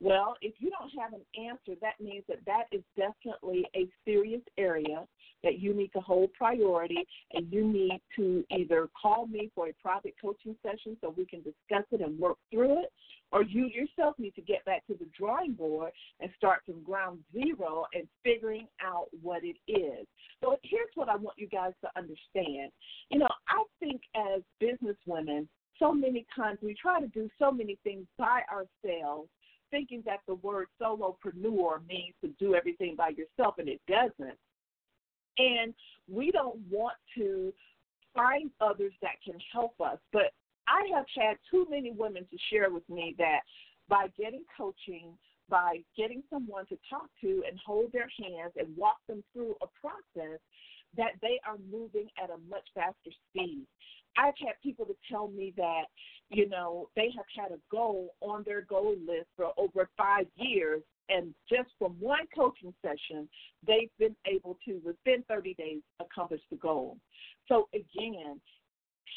Well, 0.00 0.36
if 0.42 0.54
you 0.58 0.70
don't 0.70 0.90
have 1.00 1.14
an 1.14 1.24
answer, 1.42 1.78
that 1.80 1.98
means 2.00 2.24
that 2.28 2.44
that 2.44 2.64
is 2.70 2.82
definitely 2.96 3.66
a 3.74 3.88
serious 4.04 4.42
area 4.58 5.06
that 5.42 5.58
you 5.58 5.72
need 5.72 5.92
to 5.94 6.00
hold 6.00 6.32
priority 6.34 7.06
and 7.32 7.50
you 7.50 7.66
need 7.66 8.00
to 8.16 8.44
either 8.50 8.88
call 9.00 9.26
me 9.26 9.50
for 9.54 9.68
a 9.68 9.72
private 9.80 10.14
coaching 10.20 10.54
session 10.62 10.96
so 11.00 11.14
we 11.16 11.24
can 11.24 11.40
discuss 11.40 11.84
it 11.92 12.00
and 12.00 12.18
work 12.18 12.36
through 12.50 12.80
it, 12.80 12.92
or 13.32 13.42
you 13.42 13.66
yourself 13.66 14.14
need 14.18 14.34
to 14.34 14.42
get 14.42 14.64
back 14.64 14.86
to 14.86 14.94
the 14.94 15.06
drawing 15.18 15.52
board 15.52 15.92
and 16.20 16.30
start 16.36 16.60
from 16.66 16.82
ground 16.82 17.20
zero 17.32 17.86
and 17.94 18.06
figuring 18.22 18.66
out 18.82 19.06
what 19.22 19.42
it 19.44 19.56
is. 19.70 20.06
So 20.42 20.56
here's 20.62 20.90
what 20.94 21.08
I 21.08 21.16
want 21.16 21.38
you 21.38 21.48
guys 21.48 21.72
to 21.82 21.90
understand. 21.96 22.70
You 23.10 23.20
know, 23.20 23.28
I 23.48 23.62
think 23.80 24.02
as 24.14 24.42
business 24.60 24.96
women, 25.06 25.48
so 25.78 25.92
many 25.92 26.26
times 26.34 26.58
we 26.62 26.74
try 26.74 27.00
to 27.00 27.08
do 27.08 27.28
so 27.38 27.50
many 27.50 27.78
things 27.84 28.06
by 28.18 28.42
ourselves 28.50 29.28
thinking 29.70 30.02
that 30.06 30.20
the 30.26 30.34
word 30.36 30.66
solopreneur 30.80 31.86
means 31.88 32.14
to 32.22 32.28
do 32.38 32.54
everything 32.54 32.94
by 32.96 33.10
yourself, 33.10 33.56
and 33.58 33.68
it 33.68 33.80
doesn't. 33.88 34.38
And 35.38 35.74
we 36.10 36.30
don't 36.30 36.58
want 36.70 36.96
to 37.16 37.52
find 38.14 38.50
others 38.60 38.92
that 39.02 39.22
can 39.24 39.38
help 39.52 39.80
us. 39.80 39.98
But 40.12 40.32
I 40.66 40.88
have 40.94 41.04
had 41.16 41.36
too 41.50 41.66
many 41.70 41.92
women 41.92 42.26
to 42.30 42.38
share 42.50 42.70
with 42.70 42.88
me 42.88 43.14
that 43.18 43.40
by 43.88 44.08
getting 44.18 44.44
coaching, 44.56 45.12
by 45.48 45.78
getting 45.96 46.22
someone 46.30 46.66
to 46.66 46.78
talk 46.90 47.08
to 47.20 47.44
and 47.48 47.58
hold 47.64 47.92
their 47.92 48.08
hands 48.18 48.52
and 48.56 48.76
walk 48.76 48.96
them 49.08 49.22
through 49.32 49.54
a 49.62 49.66
process, 49.80 50.40
that 50.96 51.12
they 51.22 51.40
are 51.46 51.56
moving 51.70 52.08
at 52.22 52.30
a 52.30 52.38
much 52.48 52.66
faster 52.74 53.10
speed. 53.30 53.66
I've 54.18 54.34
had 54.38 54.54
people 54.62 54.86
to 54.86 54.94
tell 55.10 55.28
me 55.28 55.52
that, 55.56 55.84
you 56.30 56.48
know, 56.48 56.88
they 56.96 57.10
have 57.16 57.26
had 57.36 57.52
a 57.52 57.60
goal 57.70 58.14
on 58.20 58.42
their 58.44 58.62
goal 58.62 58.96
list 59.06 59.28
for 59.36 59.52
over 59.58 59.88
five 59.96 60.26
years, 60.36 60.82
and 61.08 61.34
just 61.48 61.68
from 61.78 61.92
one 62.00 62.26
coaching 62.34 62.74
session, 62.82 63.28
they've 63.66 63.90
been 63.98 64.16
able 64.26 64.58
to, 64.66 64.80
within 64.84 65.22
30 65.28 65.54
days, 65.54 65.82
accomplish 66.00 66.40
the 66.50 66.56
goal. 66.56 66.96
So, 67.48 67.68
again, 67.74 68.40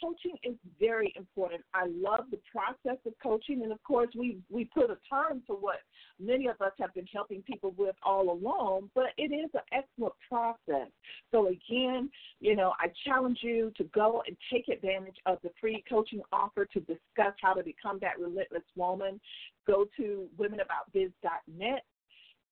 coaching 0.02 0.36
is 0.44 0.56
very 0.80 1.14
important. 1.16 1.62
I 1.74 1.86
love 1.88 2.26
the 2.32 2.40
process 2.52 3.00
of 3.06 3.14
coaching, 3.22 3.64
and 3.64 3.72
of 3.72 3.82
course, 3.84 4.10
we 4.18 4.38
we 4.50 4.66
put 4.66 4.90
a 4.90 4.98
term 5.10 5.42
to 5.48 5.54
what 5.54 5.78
many 6.20 6.48
of 6.48 6.60
us 6.62 6.72
have 6.80 6.94
been 6.94 7.08
helping 7.14 7.42
people 7.44 7.74
with 7.78 7.96
all 8.04 8.32
along. 8.32 8.90
But 8.96 9.10
it 9.18 9.34
is 9.34 9.50
an 9.54 9.62
excellent 9.72 10.14
process. 10.28 10.90
So 11.32 11.48
again, 11.48 12.10
you 12.40 12.56
know, 12.56 12.74
I 12.80 12.88
challenge 13.06 13.40
you 13.42 13.72
to 13.78 13.84
go 13.86 14.24
and 14.28 14.36
take 14.52 14.68
advantage 14.68 15.18
of 15.26 15.38
the 15.44 15.50
free 15.60 15.84
coaching 15.90 16.22
offer 16.32 16.66
to 16.66 16.80
discuss 16.82 17.34
how 17.42 17.54
to 17.54 17.64
become 17.64 18.00
that 18.02 18.20
relentless 18.20 18.64
woman. 18.76 19.20
Go 19.68 19.86
to 19.98 20.28
womenaboutbiz.net 20.38 21.84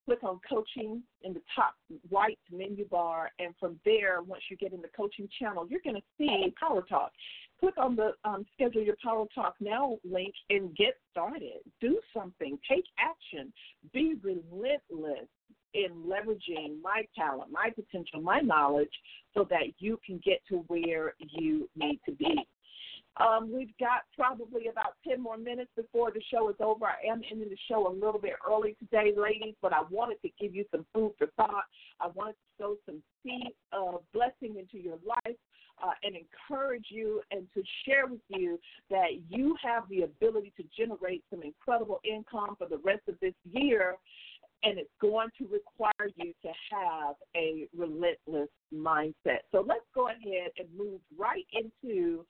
click 0.08 0.24
on 0.24 0.40
coaching 0.50 1.04
in 1.24 1.34
the 1.34 1.42
top 1.54 1.76
right 2.10 2.40
menu 2.50 2.88
bar, 2.88 3.30
and 3.40 3.54
from 3.60 3.78
there, 3.84 4.22
once 4.22 4.42
you 4.50 4.56
get 4.56 4.72
in 4.72 4.82
the 4.82 4.88
coaching 4.96 5.28
channel, 5.38 5.68
you're 5.70 5.82
going 5.84 5.98
to 5.98 6.02
see 6.18 6.54
Power 6.60 6.82
Talk. 6.82 7.12
Click 7.60 7.74
on 7.78 7.98
the 7.98 8.12
um, 8.24 8.46
schedule 8.54 8.82
your 8.82 8.96
Power 9.04 9.26
Talk 9.36 9.56
now 9.60 9.98
link 10.10 10.34
and 10.50 10.74
get 10.78 10.96
started. 11.12 11.60
Do 11.82 12.00
something. 12.16 12.58
Take 12.70 12.86
action. 12.98 13.52
Be 13.94 14.16
relentless 14.24 15.28
in 15.74 15.90
leveraging 16.08 16.82
my 16.82 17.04
talent, 17.14 17.52
my 17.52 17.70
potential, 17.76 18.22
my 18.22 18.40
knowledge, 18.40 18.90
so 19.34 19.46
that 19.50 19.66
you 19.80 20.00
can 20.06 20.22
get 20.24 20.40
to 20.50 20.64
where 20.68 21.16
you 21.20 21.70
need 21.76 22.00
to 22.06 22.14
be. 22.14 22.48
Um, 23.20 23.52
we've 23.52 23.76
got 23.80 24.02
probably 24.16 24.68
about 24.68 24.94
10 25.08 25.22
more 25.22 25.38
minutes 25.38 25.72
before 25.76 26.12
the 26.12 26.22
show 26.32 26.50
is 26.50 26.56
over. 26.60 26.86
I 26.86 27.12
am 27.12 27.22
ending 27.30 27.50
the 27.50 27.58
show 27.70 27.88
a 27.88 27.94
little 27.94 28.20
bit 28.20 28.34
early 28.48 28.76
today, 28.80 29.12
ladies, 29.18 29.56
but 29.62 29.74
I 29.74 29.82
wanted 29.90 30.22
to 30.22 30.30
give 30.40 30.54
you 30.54 30.66
some 30.72 30.86
food 30.94 31.14
for 31.18 31.28
thought. 31.36 31.66
I 32.00 32.08
wanted 32.08 32.34
to 32.34 32.64
sow 32.64 32.76
some 32.86 33.02
seed 33.24 33.54
of 33.72 34.02
blessing 34.14 34.58
into 34.60 34.78
your 34.84 34.98
life 35.06 35.38
uh, 35.84 35.92
and 36.04 36.16
encourage 36.16 36.86
you 36.90 37.22
and 37.32 37.48
to 37.54 37.64
share 37.86 38.08
with 38.08 38.22
you 38.30 38.60
that 38.90 39.10
you 39.30 39.56
have 39.64 39.84
the 39.90 40.04
ability 40.04 40.54
to 40.58 40.64
generate 40.78 41.24
some 41.30 41.42
incredible 41.44 42.00
income 42.04 42.56
for 42.58 42.68
the 42.68 42.80
rest 42.84 43.02
of 43.08 43.16
this 43.22 43.34
year. 43.52 43.96
And 44.64 44.80
it's 44.80 44.90
going 45.00 45.30
to 45.38 45.48
require 45.48 46.10
you 46.16 46.34
to 46.42 46.48
have 46.72 47.16
a 47.36 47.68
relentless 47.78 48.50
mindset. 48.74 49.46
So 49.52 49.64
let's 49.68 49.86
go 49.94 50.08
ahead 50.08 50.50
and 50.58 50.68
move 50.76 51.00
right 51.16 51.46
into 51.54 52.26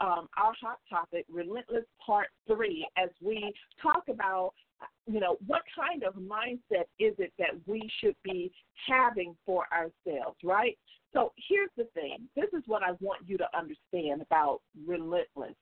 um, 0.00 0.28
our 0.36 0.52
hot 0.60 0.78
topic, 0.88 1.26
Relentless 1.30 1.84
Part 2.04 2.28
3, 2.46 2.86
as 2.96 3.10
we 3.22 3.52
talk 3.82 4.04
about, 4.08 4.52
you 5.06 5.20
know, 5.20 5.36
what 5.46 5.62
kind 5.76 6.04
of 6.04 6.14
mindset 6.14 6.86
is 6.98 7.14
it 7.18 7.32
that 7.38 7.50
we 7.66 7.90
should 8.00 8.14
be 8.22 8.52
having 8.86 9.36
for 9.44 9.64
ourselves, 9.72 10.36
right? 10.44 10.78
So 11.12 11.32
here's 11.48 11.70
the 11.76 11.84
thing 11.94 12.28
this 12.36 12.50
is 12.52 12.62
what 12.66 12.82
I 12.82 12.92
want 13.00 13.22
you 13.26 13.38
to 13.38 13.48
understand 13.56 14.22
about 14.22 14.60
relentless. 14.86 15.54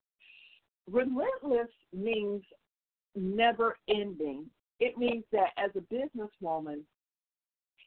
Relentless 0.90 1.70
means 1.92 2.42
never 3.14 3.76
ending. 3.88 4.46
It 4.80 4.98
means 4.98 5.24
that 5.32 5.50
as 5.56 5.70
a 5.74 5.94
businesswoman, 5.94 6.82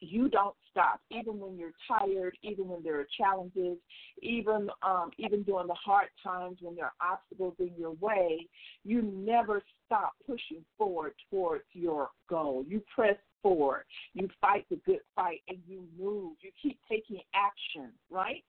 you 0.00 0.28
don't 0.28 0.54
stop, 0.70 1.00
even 1.10 1.38
when 1.38 1.58
you're 1.58 1.72
tired, 1.86 2.36
even 2.42 2.68
when 2.68 2.82
there 2.82 2.98
are 3.00 3.06
challenges, 3.18 3.76
even 4.22 4.70
um, 4.82 5.10
even 5.18 5.42
during 5.42 5.66
the 5.66 5.74
hard 5.74 6.08
times 6.22 6.58
when 6.60 6.74
there 6.74 6.86
are 6.86 7.12
obstacles 7.12 7.54
in 7.58 7.72
your 7.78 7.92
way. 7.92 8.46
You 8.84 9.02
never 9.02 9.62
stop 9.86 10.12
pushing 10.26 10.64
forward 10.78 11.12
towards 11.30 11.64
your 11.72 12.10
goal. 12.28 12.64
You 12.66 12.82
press 12.94 13.16
forward. 13.42 13.84
You 14.14 14.28
fight 14.40 14.66
the 14.70 14.80
good 14.86 15.00
fight, 15.14 15.40
and 15.48 15.58
you 15.66 15.84
move. 15.98 16.36
You 16.40 16.50
keep 16.62 16.78
taking 16.90 17.20
action. 17.34 17.92
Right. 18.10 18.44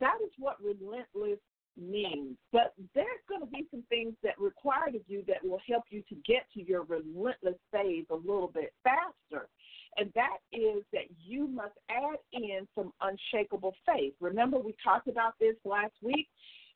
That 0.00 0.16
is 0.24 0.30
what 0.38 0.56
relentless 0.62 1.40
means. 1.76 2.36
But 2.50 2.72
there's 2.94 3.06
going 3.28 3.40
to 3.42 3.46
be 3.46 3.66
some 3.70 3.82
things 3.90 4.14
that 4.22 4.38
require 4.38 4.88
of 4.88 5.02
you 5.06 5.22
that 5.28 5.44
will 5.44 5.60
help 5.68 5.84
you 5.90 6.02
to 6.08 6.14
get 6.26 6.46
to 6.54 6.62
your 6.62 6.84
relentless 6.84 7.58
phase 7.70 8.06
a 8.10 8.14
little 8.14 8.50
bit 8.54 8.72
faster 8.82 9.48
and 9.96 10.10
that 10.14 10.38
is 10.52 10.82
that 10.92 11.04
you 11.24 11.46
must 11.46 11.74
add 11.90 12.18
in 12.32 12.66
some 12.74 12.92
unshakable 13.00 13.74
faith. 13.86 14.14
Remember, 14.20 14.58
we 14.58 14.74
talked 14.82 15.08
about 15.08 15.34
this 15.40 15.56
last 15.64 15.94
week 16.02 16.28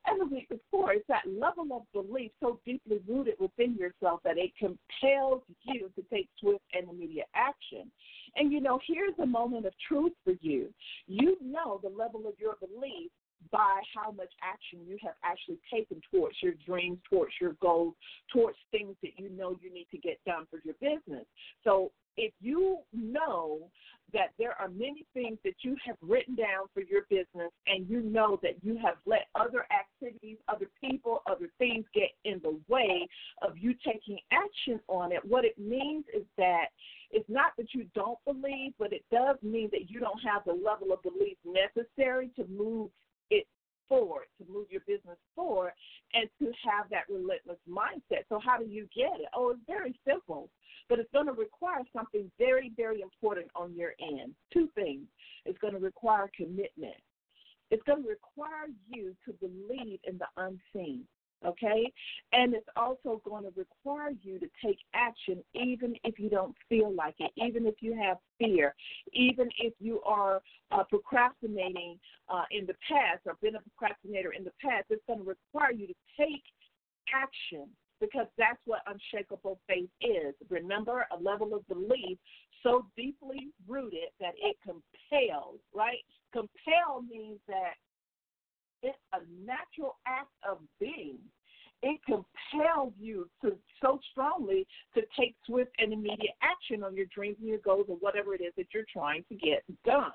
and 0.06 0.20
the 0.20 0.34
week 0.34 0.48
before. 0.48 0.92
It's 0.92 1.06
that 1.08 1.24
level 1.26 1.66
of 1.76 1.82
belief 1.92 2.30
so 2.40 2.60
deeply 2.64 3.00
rooted 3.06 3.34
within 3.38 3.74
yourself 3.76 4.20
that 4.24 4.38
it 4.38 4.52
compels 4.58 5.42
you 5.64 5.90
to 5.94 6.02
take 6.12 6.28
swift 6.40 6.64
and 6.72 6.88
immediate 6.88 7.28
action. 7.34 7.90
And 8.36 8.52
you 8.52 8.60
know, 8.60 8.78
here's 8.86 9.18
a 9.20 9.26
moment 9.26 9.66
of 9.66 9.72
truth 9.88 10.12
for 10.24 10.34
you. 10.40 10.72
You 11.06 11.36
know 11.42 11.80
the 11.82 11.88
level 11.88 12.26
of 12.26 12.34
your 12.38 12.56
belief 12.60 13.10
by 13.50 13.80
how 13.94 14.10
much 14.10 14.32
action 14.42 14.80
you 14.86 14.96
have 15.02 15.14
actually 15.24 15.58
taken 15.72 16.00
towards 16.10 16.36
your 16.42 16.54
dreams, 16.66 16.98
towards 17.10 17.32
your 17.40 17.54
goals, 17.60 17.94
towards 18.32 18.56
things 18.70 18.94
that 19.02 19.12
you 19.16 19.30
know 19.30 19.56
you 19.62 19.72
need 19.72 19.86
to 19.90 19.98
get 19.98 20.18
done 20.26 20.46
for 20.50 20.60
your 20.64 20.74
business. 20.80 21.24
So 21.64 21.90
if 22.16 22.32
you 22.40 22.78
know 22.92 23.70
that 24.12 24.32
there 24.38 24.54
are 24.60 24.68
many 24.68 25.04
things 25.12 25.38
that 25.44 25.54
you 25.62 25.76
have 25.84 25.96
written 26.00 26.34
down 26.34 26.66
for 26.72 26.82
your 26.82 27.02
business 27.10 27.50
and 27.66 27.88
you 27.88 28.00
know 28.00 28.38
that 28.42 28.54
you 28.62 28.78
have 28.78 28.94
let 29.04 29.26
other 29.34 29.66
activities, 29.70 30.38
other 30.48 30.68
people, 30.80 31.22
other 31.26 31.48
things 31.58 31.84
get 31.94 32.10
in 32.24 32.40
the 32.42 32.58
way 32.68 33.06
of 33.42 33.58
you 33.58 33.74
taking 33.84 34.18
action 34.32 34.80
on 34.88 35.12
it, 35.12 35.20
what 35.24 35.44
it 35.44 35.58
means 35.58 36.04
is 36.14 36.22
that 36.38 36.66
it's 37.10 37.28
not 37.28 37.52
that 37.58 37.74
you 37.74 37.86
don't 37.94 38.18
believe, 38.24 38.72
but 38.78 38.92
it 38.92 39.04
does 39.12 39.36
mean 39.42 39.68
that 39.72 39.90
you 39.90 40.00
don't 40.00 40.20
have 40.20 40.44
the 40.44 40.52
level 40.52 40.92
of 40.92 41.02
belief 41.02 41.36
necessary 41.44 42.30
to 42.36 42.46
move 42.46 42.90
it 43.30 43.46
forward, 43.88 44.26
to 44.38 44.52
move 44.52 44.66
your 44.70 44.82
business 44.86 45.18
forward, 45.34 45.72
and 46.14 46.28
to 46.40 46.52
have 46.66 46.90
that 46.90 47.04
relentless 47.08 47.58
mindset. 47.68 48.24
So, 48.28 48.40
how 48.44 48.58
do 48.58 48.66
you 48.66 48.88
get 48.94 49.20
it? 49.20 49.28
Oh, 49.34 49.50
it's 49.50 49.60
very 49.66 49.98
simple 50.06 50.50
but 50.88 50.98
it's 50.98 51.10
going 51.12 51.26
to 51.26 51.32
require 51.32 51.82
something 51.92 52.30
very, 52.38 52.72
very 52.76 53.00
important 53.00 53.46
on 53.54 53.74
your 53.74 53.94
end. 54.00 54.34
Two 54.52 54.68
things. 54.74 55.06
It's 55.44 55.58
going 55.58 55.74
to 55.74 55.80
require 55.80 56.30
commitment. 56.36 56.94
It's 57.70 57.82
going 57.82 58.04
to 58.04 58.08
require 58.08 58.68
you 58.86 59.16
to 59.24 59.32
believe 59.32 59.98
in 60.04 60.18
the 60.18 60.26
unseen, 60.36 61.02
okay? 61.44 61.92
And 62.32 62.54
it's 62.54 62.68
also 62.76 63.20
going 63.24 63.42
to 63.42 63.50
require 63.56 64.12
you 64.22 64.38
to 64.38 64.46
take 64.64 64.78
action 64.94 65.42
even 65.54 65.96
if 66.04 66.20
you 66.20 66.30
don't 66.30 66.54
feel 66.68 66.94
like 66.94 67.16
it, 67.18 67.32
even 67.36 67.66
if 67.66 67.74
you 67.80 67.98
have 68.00 68.18
fear, 68.38 68.72
even 69.12 69.48
if 69.58 69.72
you 69.80 70.00
are 70.02 70.42
uh, 70.70 70.84
procrastinating 70.84 71.98
uh, 72.28 72.44
in 72.52 72.66
the 72.66 72.74
past 72.88 73.22
or 73.26 73.36
been 73.42 73.56
a 73.56 73.60
procrastinator 73.60 74.32
in 74.32 74.44
the 74.44 74.52
past. 74.62 74.84
It's 74.90 75.02
going 75.08 75.18
to 75.18 75.24
require 75.24 75.72
you 75.72 75.88
to 75.88 75.94
take 76.16 76.44
action 77.14 77.66
because 78.00 78.26
that's 78.36 78.60
what 78.66 78.80
unshakable 78.86 79.58
faith 79.68 79.88
is. 80.00 80.34
Remember, 80.50 81.06
a 81.16 81.22
level 81.22 81.54
of 81.54 81.66
belief 81.68 82.18
so 82.62 82.86
deeply 82.96 83.48
rooted 83.66 84.10
that 84.20 84.34
it 84.36 84.56
compels, 84.62 85.60
right? 85.74 86.04
Compel 86.32 87.02
means 87.08 87.38
that 87.48 87.74
it's 88.82 88.98
a 89.14 89.18
natural 89.44 89.96
act 90.06 90.30
of 90.48 90.58
being. 90.78 91.18
It 91.82 92.00
compels 92.06 92.92
you 92.98 93.28
to 93.42 93.56
so 93.82 93.98
strongly 94.10 94.66
to 94.94 95.02
take 95.18 95.34
swift 95.46 95.70
and 95.78 95.92
immediate 95.92 96.34
action 96.42 96.82
on 96.82 96.96
your 96.96 97.06
dreams 97.14 97.36
and 97.40 97.48
your 97.48 97.58
goals 97.58 97.86
or 97.88 97.96
whatever 97.96 98.34
it 98.34 98.40
is 98.40 98.52
that 98.56 98.66
you're 98.72 98.84
trying 98.92 99.24
to 99.28 99.34
get 99.34 99.62
done. 99.84 100.10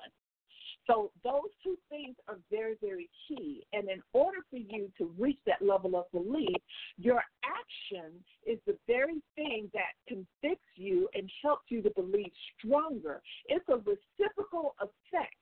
So 0.86 1.10
those 1.22 1.50
two 1.62 1.76
things 1.88 2.16
are 2.28 2.38
very, 2.50 2.76
very 2.80 3.08
key. 3.28 3.64
And 3.72 3.88
in 3.88 4.02
order 4.12 4.38
for 4.50 4.56
you 4.56 4.90
to 4.98 5.12
reach 5.18 5.38
that 5.46 5.62
level 5.62 5.96
of 5.96 6.10
belief, 6.12 6.56
your 6.96 7.22
action 7.44 8.12
is 8.46 8.58
the 8.66 8.76
very 8.86 9.22
thing 9.36 9.70
that 9.74 9.94
convicts 10.08 10.66
you 10.76 11.08
and 11.14 11.30
helps 11.42 11.64
you 11.68 11.82
to 11.82 11.90
believe 11.90 12.30
stronger. 12.58 13.22
It's 13.46 13.64
a 13.68 13.76
reciprocal 13.76 14.74
effect. 14.80 15.36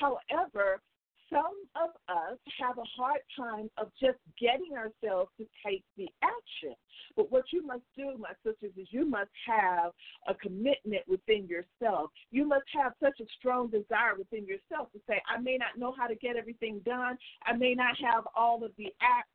However, 0.00 0.80
some 1.30 1.54
of 1.76 1.90
us 2.08 2.38
have 2.60 2.78
a 2.78 2.84
hard 2.96 3.20
time 3.36 3.70
of 3.78 3.90
just 4.00 4.18
getting 4.40 4.72
ourselves 4.76 5.30
to 5.38 5.46
take 5.64 5.84
the 5.96 6.08
action. 6.22 6.74
But 7.16 7.30
what 7.30 7.44
you 7.52 7.66
must 7.66 7.84
do, 7.96 8.16
my 8.18 8.32
sisters, 8.44 8.72
is 8.76 8.88
you 8.90 9.08
must 9.08 9.30
have 9.46 9.92
a 10.28 10.34
commitment 10.34 11.02
within 11.08 11.46
yourself. 11.46 12.10
You 12.30 12.46
must 12.46 12.64
have 12.74 12.92
such 13.02 13.20
a 13.20 13.24
strong 13.38 13.68
desire 13.68 14.14
within 14.16 14.46
yourself 14.46 14.92
to 14.92 15.00
say, 15.08 15.20
I 15.28 15.40
may 15.40 15.56
not 15.56 15.78
know 15.78 15.94
how 15.96 16.06
to 16.06 16.14
get 16.14 16.36
everything 16.36 16.80
done. 16.84 17.16
I 17.44 17.54
may 17.54 17.74
not 17.74 17.96
have 18.00 18.24
all 18.36 18.64
of 18.64 18.72
the 18.76 18.92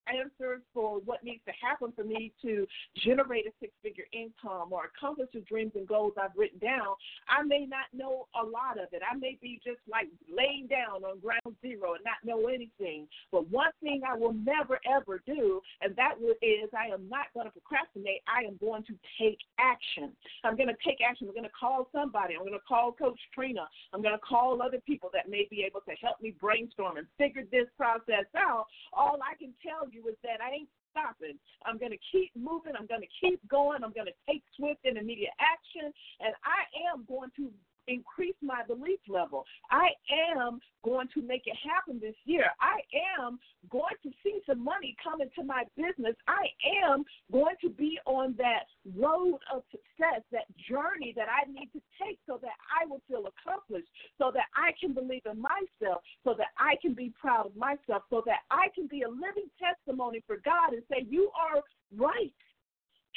answers 0.07 0.61
for 0.73 0.99
what 1.05 1.23
needs 1.23 1.41
to 1.45 1.53
happen 1.61 1.91
for 1.95 2.03
me 2.03 2.33
to 2.41 2.67
generate 3.05 3.45
a 3.47 3.51
six 3.59 3.73
figure 3.83 4.05
income 4.13 4.71
or 4.71 4.85
accomplish 4.85 5.29
the 5.33 5.41
dreams 5.41 5.71
and 5.75 5.87
goals 5.87 6.13
I've 6.21 6.35
written 6.35 6.59
down. 6.59 6.95
I 7.27 7.43
may 7.43 7.65
not 7.65 7.85
know 7.93 8.27
a 8.39 8.45
lot 8.45 8.79
of 8.79 8.87
it. 8.91 9.01
I 9.09 9.15
may 9.15 9.37
be 9.41 9.59
just 9.63 9.79
like 9.89 10.07
laying 10.29 10.67
down 10.67 11.03
on 11.03 11.19
ground 11.19 11.55
zero 11.61 11.78
and 11.95 12.03
not 12.03 12.19
know 12.23 12.47
anything. 12.47 13.07
But 13.31 13.49
one 13.49 13.71
thing 13.81 14.01
I 14.07 14.15
will 14.15 14.33
never, 14.33 14.79
ever 14.89 15.21
do, 15.25 15.61
and 15.81 15.95
that 15.95 16.15
is 16.41 16.69
I 16.73 16.93
am 16.93 17.07
not 17.09 17.27
going 17.33 17.47
to 17.47 17.51
procrastinate. 17.51 18.21
I 18.27 18.45
am 18.45 18.57
going 18.57 18.83
to 18.83 18.93
take 19.19 19.39
action. 19.59 20.11
I'm 20.43 20.55
going 20.55 20.69
to 20.69 20.77
take 20.85 20.99
action. 21.07 21.27
I'm 21.27 21.33
going 21.33 21.47
to 21.47 21.59
call 21.59 21.89
somebody. 21.91 22.35
I'm 22.35 22.45
going 22.45 22.53
to 22.53 22.67
call 22.67 22.91
Coach 22.91 23.19
Trina. 23.33 23.67
I'm 23.93 24.01
going 24.01 24.15
to 24.15 24.25
call 24.25 24.61
other 24.61 24.79
people 24.85 25.09
that 25.13 25.29
may 25.29 25.47
be 25.49 25.63
able 25.63 25.81
to 25.81 25.93
help 26.01 26.21
me 26.21 26.35
brainstorm 26.39 26.97
and 26.97 27.07
figure 27.17 27.43
this 27.51 27.67
process 27.77 28.25
out. 28.37 28.65
All 28.93 29.19
I 29.21 29.35
can 29.35 29.53
tell 29.63 29.89
you 29.91 30.07
is 30.07 30.15
that 30.23 30.41
I 30.41 30.63
ain't 30.63 30.69
stopping. 30.91 31.37
I'm 31.65 31.77
going 31.77 31.91
to 31.91 32.03
keep 32.11 32.31
moving. 32.35 32.73
I'm 32.77 32.87
going 32.87 33.01
to 33.01 33.13
keep 33.21 33.39
going. 33.47 33.83
I'm 33.83 33.93
going 33.93 34.07
to 34.09 34.17
take 34.27 34.43
swift 34.57 34.81
and 34.85 34.97
immediate 34.97 35.33
action. 35.39 35.93
And 36.19 36.33
I 36.43 36.65
am 36.91 37.05
going 37.07 37.29
to 37.37 37.51
increase 37.87 38.35
my 38.41 38.63
belief 38.67 38.99
level. 39.07 39.45
I 39.71 39.89
am 40.37 40.59
going 40.83 41.07
to 41.13 41.21
make 41.21 41.43
it 41.45 41.57
happen 41.57 41.99
this 41.99 42.15
year. 42.25 42.45
I 42.61 42.79
am 43.19 43.39
going 43.69 43.95
to 44.03 44.09
see 44.23 44.39
some 44.47 44.63
money 44.63 44.95
come 45.03 45.21
into 45.21 45.43
my 45.43 45.63
business. 45.75 46.15
I 46.27 46.47
am 46.83 47.03
going 47.31 47.55
to 47.61 47.69
be 47.69 47.99
on 48.05 48.35
that 48.37 48.63
road 48.95 49.39
of 49.53 49.63
success, 49.71 50.21
that 50.31 50.45
journey 50.69 51.13
that 51.15 51.27
I 51.27 51.49
need 51.51 51.69
to 51.73 51.81
take 52.01 52.19
so 52.27 52.39
that 52.41 52.55
I 52.69 52.85
will 52.85 53.01
feel 53.07 53.25
accomplished, 53.27 53.89
so 54.17 54.31
that 54.33 54.47
I 54.55 54.71
can 54.79 54.93
believe 54.93 55.23
in 55.29 55.41
myself, 55.41 56.01
so 56.23 56.33
that 56.37 56.53
I 56.57 56.75
can 56.81 56.93
be 56.93 57.13
proud 57.19 57.47
of 57.47 57.55
myself, 57.55 58.03
so 58.09 58.23
that 58.25 58.39
I 58.51 58.67
can 58.73 58.87
be 58.87 59.01
a 59.01 59.09
living 59.09 59.49
testimony 59.59 60.23
for 60.25 60.37
God 60.45 60.73
and 60.73 60.83
say, 60.89 61.05
You 61.09 61.29
are 61.35 61.61
right 61.97 62.33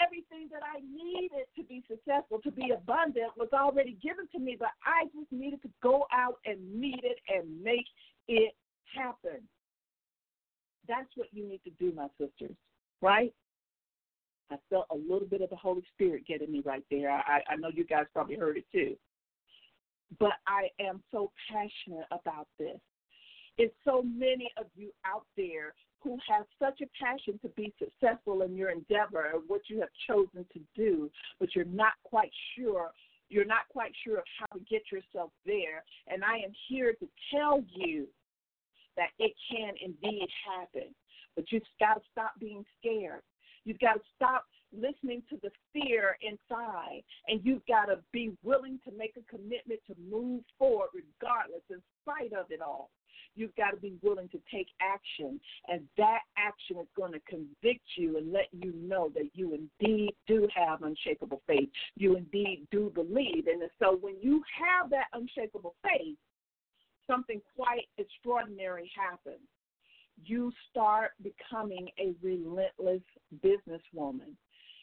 everything 0.00 0.48
that 0.52 0.62
I 0.62 0.80
needed 0.80 1.46
to 1.56 1.62
be 1.64 1.82
successful, 1.88 2.40
to 2.42 2.50
be 2.50 2.70
abundant, 2.70 3.32
was 3.36 3.48
already 3.52 3.96
given 4.02 4.26
to 4.32 4.38
me, 4.38 4.56
but 4.58 4.70
I 4.84 5.04
just 5.06 5.30
needed 5.30 5.62
to 5.62 5.70
go 5.82 6.06
out 6.12 6.36
and 6.44 6.58
meet 6.72 7.00
it 7.02 7.18
and 7.28 7.62
make 7.62 7.86
it 8.28 8.54
happen. 8.94 9.40
That's 10.88 11.08
what 11.16 11.28
you 11.32 11.48
need 11.48 11.60
to 11.64 11.70
do, 11.78 11.94
my 11.94 12.08
sisters, 12.18 12.56
right? 13.00 13.32
I 14.50 14.56
felt 14.68 14.86
a 14.90 14.96
little 14.96 15.26
bit 15.28 15.40
of 15.40 15.50
the 15.50 15.56
Holy 15.56 15.82
Spirit 15.94 16.26
getting 16.26 16.52
me 16.52 16.62
right 16.64 16.84
there. 16.90 17.10
I, 17.10 17.40
I 17.48 17.56
know 17.56 17.70
you 17.72 17.84
guys 17.84 18.04
probably 18.12 18.36
heard 18.36 18.56
it 18.56 18.66
too. 18.70 18.96
But 20.18 20.32
I 20.46 20.68
am 20.78 21.02
so 21.10 21.30
passionate 21.50 22.06
about 22.10 22.48
this. 22.58 22.78
It's 23.56 23.74
so 23.84 24.02
many 24.02 24.50
of 24.58 24.66
you 24.74 24.90
out 25.06 25.24
there 25.36 25.74
who 26.02 26.18
have 26.28 26.46
such 26.58 26.80
a 26.80 27.04
passion 27.04 27.38
to 27.42 27.48
be 27.50 27.72
successful 27.78 28.42
in 28.42 28.56
your 28.56 28.70
endeavor 28.70 29.30
or 29.32 29.40
what 29.46 29.62
you 29.68 29.80
have 29.80 29.88
chosen 30.06 30.44
to 30.52 30.60
do, 30.74 31.10
but 31.38 31.54
you're 31.54 31.64
not 31.64 31.92
quite 32.04 32.32
sure 32.56 32.90
you're 33.32 33.46
not 33.46 33.66
quite 33.70 33.92
sure 34.04 34.18
of 34.18 34.24
how 34.38 34.46
to 34.58 34.62
get 34.70 34.82
yourself 34.92 35.30
there. 35.46 35.82
And 36.06 36.22
I 36.22 36.36
am 36.36 36.52
here 36.68 36.92
to 36.92 37.08
tell 37.34 37.64
you 37.74 38.06
that 38.96 39.08
it 39.18 39.32
can 39.50 39.72
indeed 39.80 40.28
happen. 40.44 40.94
But 41.34 41.46
you've 41.50 41.62
got 41.80 41.94
to 41.94 42.00
stop 42.12 42.32
being 42.38 42.62
scared. 42.78 43.22
You've 43.64 43.78
got 43.78 43.94
to 43.94 44.00
stop 44.14 44.44
listening 44.70 45.22
to 45.30 45.38
the 45.42 45.50
fear 45.72 46.18
inside, 46.20 47.02
and 47.26 47.40
you've 47.42 47.64
got 47.66 47.86
to 47.86 47.98
be 48.12 48.32
willing 48.42 48.78
to 48.84 48.92
make 48.96 49.14
a 49.16 49.34
commitment 49.34 49.80
to 49.86 49.94
move 50.10 50.42
forward 50.58 50.88
regardless, 50.92 51.62
in 51.70 51.80
spite 52.02 52.32
of 52.38 52.50
it 52.50 52.60
all. 52.60 52.90
You've 53.34 53.54
got 53.56 53.70
to 53.70 53.76
be 53.76 53.94
willing 54.02 54.28
to 54.30 54.38
take 54.52 54.68
action, 54.80 55.40
and 55.68 55.82
that 55.96 56.20
action 56.36 56.76
is 56.78 56.88
going 56.96 57.12
to 57.12 57.20
convict 57.20 57.86
you 57.96 58.18
and 58.18 58.32
let 58.32 58.48
you 58.52 58.72
know 58.76 59.10
that 59.14 59.30
you 59.34 59.54
indeed 59.54 60.14
do 60.26 60.48
have 60.54 60.82
unshakable 60.82 61.42
faith. 61.46 61.68
You 61.96 62.16
indeed 62.16 62.66
do 62.70 62.90
believe. 62.94 63.46
And 63.46 63.62
so 63.78 63.96
when 64.00 64.16
you 64.20 64.42
have 64.58 64.90
that 64.90 65.06
unshakable 65.12 65.74
faith, 65.82 66.16
something 67.06 67.40
quite 67.56 67.88
extraordinary 67.98 68.90
happens. 68.96 69.40
You 70.24 70.52
start 70.70 71.12
becoming 71.22 71.88
a 71.98 72.14
relentless 72.22 73.02
businesswoman. 73.44 74.34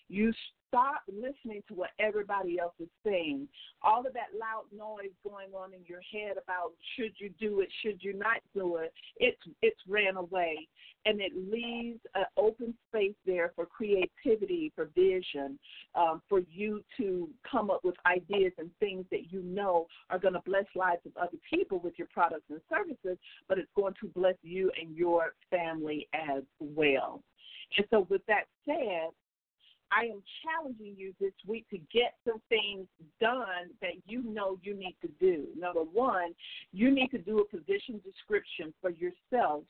You 0.08 0.34
stop 0.70 1.02
listening 1.08 1.62
to 1.68 1.74
what 1.74 1.90
everybody 2.00 2.60
else 2.60 2.74
is 2.80 2.88
saying. 3.06 3.48
All 3.82 4.06
of 4.06 4.14
that 4.14 4.38
loud 4.40 4.66
noise 4.76 5.12
going 5.24 5.50
on 5.54 5.74
in 5.74 5.80
your 5.86 6.02
head 6.12 6.38
about 6.42 6.72
should 6.96 7.12
you 7.18 7.30
do 7.40 7.60
it, 7.62 7.70
should 7.84 8.02
you 8.02 8.14
not 8.14 8.38
do 8.54 8.78
it, 8.78 8.94
it's 9.18 9.42
it's 9.62 9.80
ran 9.88 10.16
away. 10.16 10.68
And 11.06 11.22
it 11.22 11.32
leaves 11.36 12.00
an 12.14 12.26
open 12.38 12.74
space 12.90 13.16
there 13.26 13.54
for 13.56 13.66
creativity, 13.66 14.72
for 14.76 14.90
vision, 14.96 15.58
um, 15.96 16.22
for 16.28 16.42
you 16.52 16.84
to 16.98 17.30
come 17.50 17.70
up 17.72 17.82
with 17.84 17.96
ideas 18.06 18.52
and 18.58 18.70
things 18.80 19.06
that 19.10 19.32
you 19.32 19.42
know 19.42 19.88
are 20.10 20.20
going 20.20 20.34
to 20.34 20.42
bless 20.46 20.66
lives 20.76 21.02
of 21.06 21.16
other 21.18 21.38
people 21.50 21.80
with 21.80 21.94
your 21.98 22.08
products 22.14 22.44
and 22.50 22.60
services, 22.70 23.18
but 23.48 23.58
it's 23.58 23.72
going 23.76 23.94
to 24.02 24.08
bless 24.10 24.36
you 24.44 24.72
and 24.80 24.96
your 24.96 25.34
family 25.50 26.08
as 26.14 26.44
well. 26.60 27.24
And 27.78 27.86
so, 27.90 28.06
with 28.10 28.22
that 28.28 28.46
said, 28.66 29.10
I 29.92 30.06
am 30.06 30.22
challenging 30.44 30.96
you 30.98 31.14
this 31.20 31.34
week 31.48 31.66
to 31.70 31.78
get 31.92 32.14
some 32.28 32.42
things 32.50 32.88
done 33.20 33.72
that 33.82 33.94
you 34.06 34.24
know 34.24 34.58
you 34.62 34.76
need 34.76 34.96
to 35.02 35.10
do. 35.20 35.48
Number 35.58 35.82
one, 35.82 36.34
you 36.72 36.92
need 36.92 37.10
to 37.10 37.18
do 37.18 37.40
a 37.40 37.46
position 37.46 38.02
description 38.04 38.74
for 38.82 38.92
yourself 38.92 39.64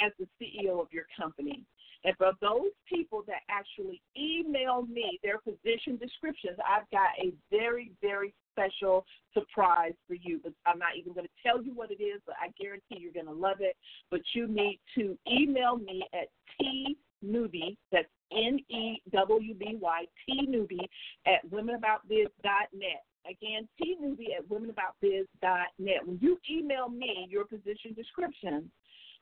as 0.00 0.12
the 0.18 0.26
CEO 0.40 0.80
of 0.80 0.88
your 0.92 1.06
company. 1.18 1.62
And 2.04 2.16
for 2.16 2.32
those 2.40 2.70
people 2.88 3.24
that 3.26 3.42
actually 3.48 4.00
email 4.16 4.82
me 4.82 5.18
their 5.24 5.38
position 5.38 5.96
descriptions, 5.96 6.56
I've 6.58 6.88
got 6.90 7.10
a 7.18 7.32
very, 7.50 7.90
very 8.00 8.32
special 8.52 9.04
surprise 9.34 9.94
for 10.06 10.14
you. 10.14 10.40
But 10.42 10.52
I'm 10.66 10.78
not 10.78 10.96
even 10.96 11.14
going 11.14 11.26
to 11.26 11.42
tell 11.42 11.62
you 11.62 11.72
what 11.74 11.90
it 11.90 12.02
is, 12.02 12.20
but 12.26 12.36
I 12.40 12.50
guarantee 12.60 12.98
you're 12.98 13.12
going 13.12 13.26
to 13.26 13.32
love 13.32 13.58
it. 13.60 13.76
But 14.10 14.20
you 14.34 14.46
need 14.46 14.78
to 14.96 15.18
email 15.28 15.76
me 15.76 16.04
at 16.12 16.28
T 16.60 16.96
Newby, 17.22 17.76
that's 17.90 18.06
N 18.32 18.58
E 18.68 19.00
W 19.12 19.54
B 19.54 19.76
Y, 19.80 20.04
T 20.26 20.46
Newby 20.48 20.80
at 21.26 21.48
womenaboutbiz.net. 21.50 23.04
Again, 23.28 23.68
T 23.80 23.96
Newby 24.00 24.34
at 24.38 24.48
womenaboutbiz.net. 24.48 26.06
When 26.06 26.18
you 26.20 26.38
email 26.50 26.88
me 26.88 27.26
your 27.28 27.44
position 27.44 27.92
description, 27.94 28.70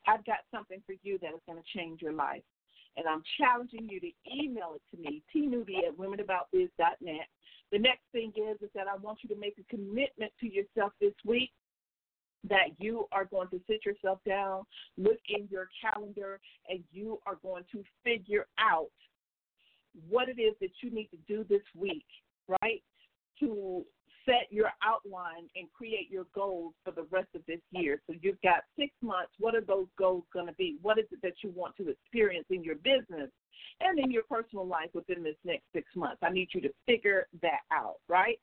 I've 0.06 0.24
got 0.24 0.38
something 0.50 0.82
for 0.86 0.94
you 1.02 1.18
that 1.20 1.28
is 1.28 1.40
going 1.46 1.58
to 1.58 1.78
change 1.78 2.02
your 2.02 2.12
life. 2.12 2.42
And 2.96 3.06
I'm 3.08 3.22
challenging 3.38 3.88
you 3.88 3.98
to 4.00 4.10
email 4.32 4.76
it 4.76 4.82
to 4.94 5.02
me, 5.02 5.22
tnewby 5.34 5.88
at 5.88 5.96
womenaboutbiz.net. 5.96 7.26
The 7.72 7.78
next 7.78 8.02
thing 8.12 8.32
is, 8.36 8.60
is 8.62 8.70
that 8.74 8.86
I 8.86 8.96
want 8.96 9.18
you 9.22 9.28
to 9.34 9.40
make 9.40 9.56
a 9.58 9.74
commitment 9.74 10.32
to 10.40 10.46
yourself 10.46 10.92
this 11.00 11.14
week 11.24 11.50
that 12.48 12.68
you 12.78 13.06
are 13.12 13.24
going 13.24 13.48
to 13.48 13.60
sit 13.66 13.84
yourself 13.84 14.18
down, 14.26 14.62
look 14.96 15.18
in 15.28 15.48
your 15.50 15.68
calendar, 15.80 16.40
and 16.68 16.82
you 16.92 17.20
are 17.26 17.36
going 17.42 17.64
to 17.72 17.82
figure 18.02 18.46
out 18.58 18.90
what 20.08 20.28
it 20.28 20.40
is 20.40 20.54
that 20.60 20.70
you 20.82 20.90
need 20.90 21.08
to 21.08 21.18
do 21.28 21.44
this 21.48 21.62
week, 21.76 22.04
right? 22.62 22.82
To 23.40 23.84
set 24.24 24.46
your 24.50 24.70
outline 24.82 25.48
and 25.54 25.68
create 25.72 26.10
your 26.10 26.26
goals 26.34 26.72
for 26.84 26.90
the 26.90 27.06
rest 27.10 27.28
of 27.34 27.42
this 27.46 27.60
year. 27.70 28.00
So 28.06 28.14
you've 28.20 28.40
got 28.42 28.64
six 28.78 28.90
months. 29.02 29.32
What 29.38 29.54
are 29.54 29.60
those 29.60 29.86
goals 29.98 30.24
going 30.32 30.46
to 30.46 30.54
be? 30.54 30.76
What 30.82 30.98
is 30.98 31.04
it 31.12 31.20
that 31.22 31.34
you 31.42 31.52
want 31.54 31.76
to 31.76 31.88
experience 31.88 32.46
in 32.50 32.64
your 32.64 32.76
business? 32.76 33.30
and 33.80 33.98
in 33.98 34.10
your 34.10 34.22
personal 34.24 34.66
life 34.66 34.90
within 34.94 35.22
this 35.22 35.36
next 35.44 35.64
six 35.72 35.86
months. 35.96 36.18
I 36.22 36.30
need 36.30 36.48
you 36.52 36.60
to 36.62 36.70
figure 36.86 37.26
that 37.42 37.60
out, 37.72 37.96
right? 38.08 38.38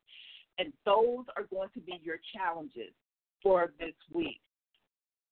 And 0.58 0.74
those 0.86 1.26
are 1.38 1.44
going 1.50 1.70
to 1.74 1.80
be 1.80 2.00
your 2.04 2.18
challenges 2.36 2.94
for 3.42 3.74
this 3.80 3.94
week. 4.14 4.42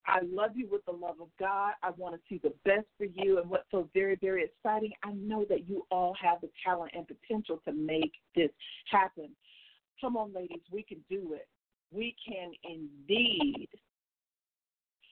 I 0.06 0.22
love 0.24 0.52
you 0.56 0.68
with 0.72 0.84
the 0.86 0.92
love 0.92 1.22
of 1.22 1.28
God. 1.40 1.74
I 1.84 1.92
want 1.92 2.16
to 2.16 2.22
see 2.28 2.40
the 2.42 2.54
best 2.66 2.88
for 2.98 3.06
you. 3.06 3.40
And 3.40 3.50
what's 3.50 3.70
so 3.70 3.88
very, 3.94 4.18
very 4.20 4.44
exciting, 4.44 4.92
I 5.04 5.12
know 5.12 5.46
that 5.50 5.70
you 5.70 5.86
all 5.92 6.16
have 6.20 6.42
the 6.42 6.50
talent 6.66 6.94
and 6.96 7.06
potential 7.08 7.62
to 7.66 7.72
make 7.72 8.12
this 8.36 8.50
happen. 8.92 9.30
Come 10.02 10.18
on, 10.18 10.34
ladies, 10.34 10.62
we 10.72 10.82
can 10.82 10.98
do 11.10 11.34
it. 11.34 11.48
We 11.92 12.16
can 12.28 12.52
indeed 12.64 13.68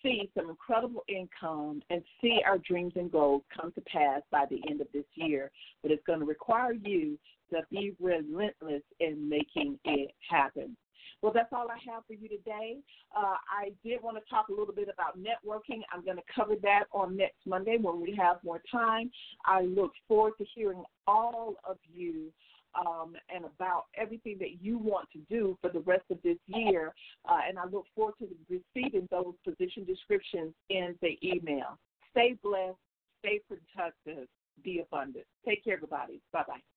see 0.01 0.29
some 0.35 0.49
incredible 0.49 1.03
income 1.07 1.81
and 1.89 2.01
see 2.21 2.41
our 2.45 2.57
dreams 2.57 2.93
and 2.95 3.11
goals 3.11 3.43
come 3.55 3.71
to 3.73 3.81
pass 3.81 4.21
by 4.31 4.45
the 4.49 4.61
end 4.69 4.81
of 4.81 4.87
this 4.93 5.05
year. 5.15 5.51
But 5.81 5.91
it's 5.91 6.05
going 6.05 6.19
to 6.19 6.25
require 6.25 6.73
you 6.73 7.19
to 7.51 7.61
be 7.71 7.93
relentless 7.99 8.83
in 8.99 9.29
making 9.29 9.79
it 9.85 10.11
happen. 10.27 10.75
Well, 11.21 11.33
that's 11.33 11.51
all 11.51 11.67
I 11.69 11.77
have 11.91 12.03
for 12.05 12.13
you 12.13 12.29
today. 12.29 12.77
Uh, 13.15 13.35
I 13.49 13.71
did 13.83 14.01
want 14.01 14.17
to 14.17 14.29
talk 14.29 14.49
a 14.49 14.51
little 14.51 14.73
bit 14.73 14.87
about 14.93 15.17
networking. 15.17 15.81
I'm 15.91 16.05
going 16.05 16.17
to 16.17 16.23
cover 16.33 16.53
that 16.61 16.83
on 16.91 17.17
next 17.17 17.45
Monday 17.45 17.77
when 17.79 18.01
we 18.01 18.15
have 18.15 18.37
more 18.43 18.61
time. 18.71 19.09
I 19.45 19.61
look 19.61 19.91
forward 20.07 20.33
to 20.37 20.45
hearing 20.55 20.83
all 21.07 21.55
of 21.67 21.77
you 21.91 22.31
um, 22.75 23.15
and 23.33 23.45
about 23.45 23.85
everything 23.95 24.37
that 24.39 24.61
you 24.61 24.77
want 24.77 25.07
to 25.13 25.19
do 25.29 25.57
for 25.61 25.69
the 25.69 25.79
rest 25.79 26.03
of 26.11 26.17
this 26.23 26.37
year. 26.45 26.93
Uh, 27.27 27.39
and 27.47 27.57
I 27.57 27.65
look 27.65 27.85
forward 27.95 28.15
to 28.19 28.27
receiving 28.49 29.07
those 29.09 29.33
position 29.43 29.85
descriptions 29.85 30.53
in 30.69 30.95
the 31.01 31.17
email. 31.23 31.79
Stay 32.11 32.37
blessed, 32.43 32.77
stay 33.19 33.41
productive, 33.47 34.27
be 34.63 34.79
abundant. 34.79 35.25
Take 35.45 35.63
care, 35.63 35.73
everybody. 35.73 36.21
Bye 36.31 36.43
bye. 36.47 36.76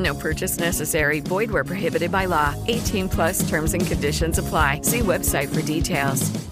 No 0.00 0.14
purchase 0.14 0.58
necessary. 0.58 1.20
Void 1.20 1.50
where 1.50 1.64
prohibited 1.64 2.10
by 2.10 2.24
law. 2.24 2.54
18 2.66 3.08
plus 3.08 3.48
terms 3.48 3.74
and 3.74 3.86
conditions 3.86 4.38
apply. 4.38 4.80
See 4.82 5.00
website 5.00 5.54
for 5.54 5.62
details. 5.62 6.50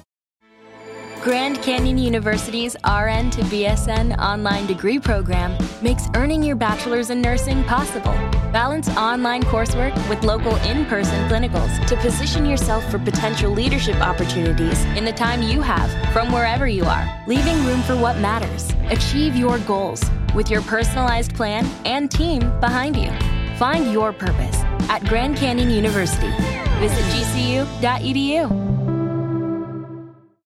Grand 1.23 1.61
Canyon 1.63 1.99
University's 1.99 2.75
RN 2.87 3.29
to 3.31 3.43
BSN 3.51 4.17
online 4.19 4.67
degree 4.67 5.01
program 5.01 5.59
makes 5.83 6.05
earning 6.15 6.43
your 6.45 6.55
bachelor's 6.55 7.11
in 7.11 7.21
nursing 7.21 7.65
possible. 7.65 8.13
Balance 8.53 8.89
online 8.91 9.43
coursework 9.43 9.93
with 10.09 10.23
local 10.23 10.55
in 10.57 10.87
person 10.87 11.29
clinicals 11.29 11.85
to 11.89 11.97
position 11.97 12.47
yourself 12.47 12.89
for 12.89 12.99
potential 13.01 13.51
leadership 13.51 13.97
opportunities 13.97 14.85
in 14.97 15.05
the 15.05 15.13
time 15.13 15.43
you 15.43 15.61
have 15.61 15.91
from 16.13 16.33
wherever 16.33 16.69
you 16.69 16.85
are, 16.85 17.25
leaving 17.27 17.63
room 17.67 17.83
for 17.83 17.97
what 17.97 18.17
matters. 18.19 18.73
Achieve 18.91 19.35
your 19.35 19.59
goals 19.61 20.03
with 20.35 20.51
your 20.51 20.63
personalized 20.63 21.35
plan 21.35 21.67
and 21.85 22.11
team 22.11 22.41
behind 22.61 22.97
you. 22.97 23.11
Find 23.59 23.93
your 23.93 24.13
purpose 24.13 24.55
at 24.89 25.05
Grand 25.07 25.37
Canyon 25.37 25.69
University. 25.71 26.31
Visit 26.79 27.03
gcu.edu. 27.11 28.78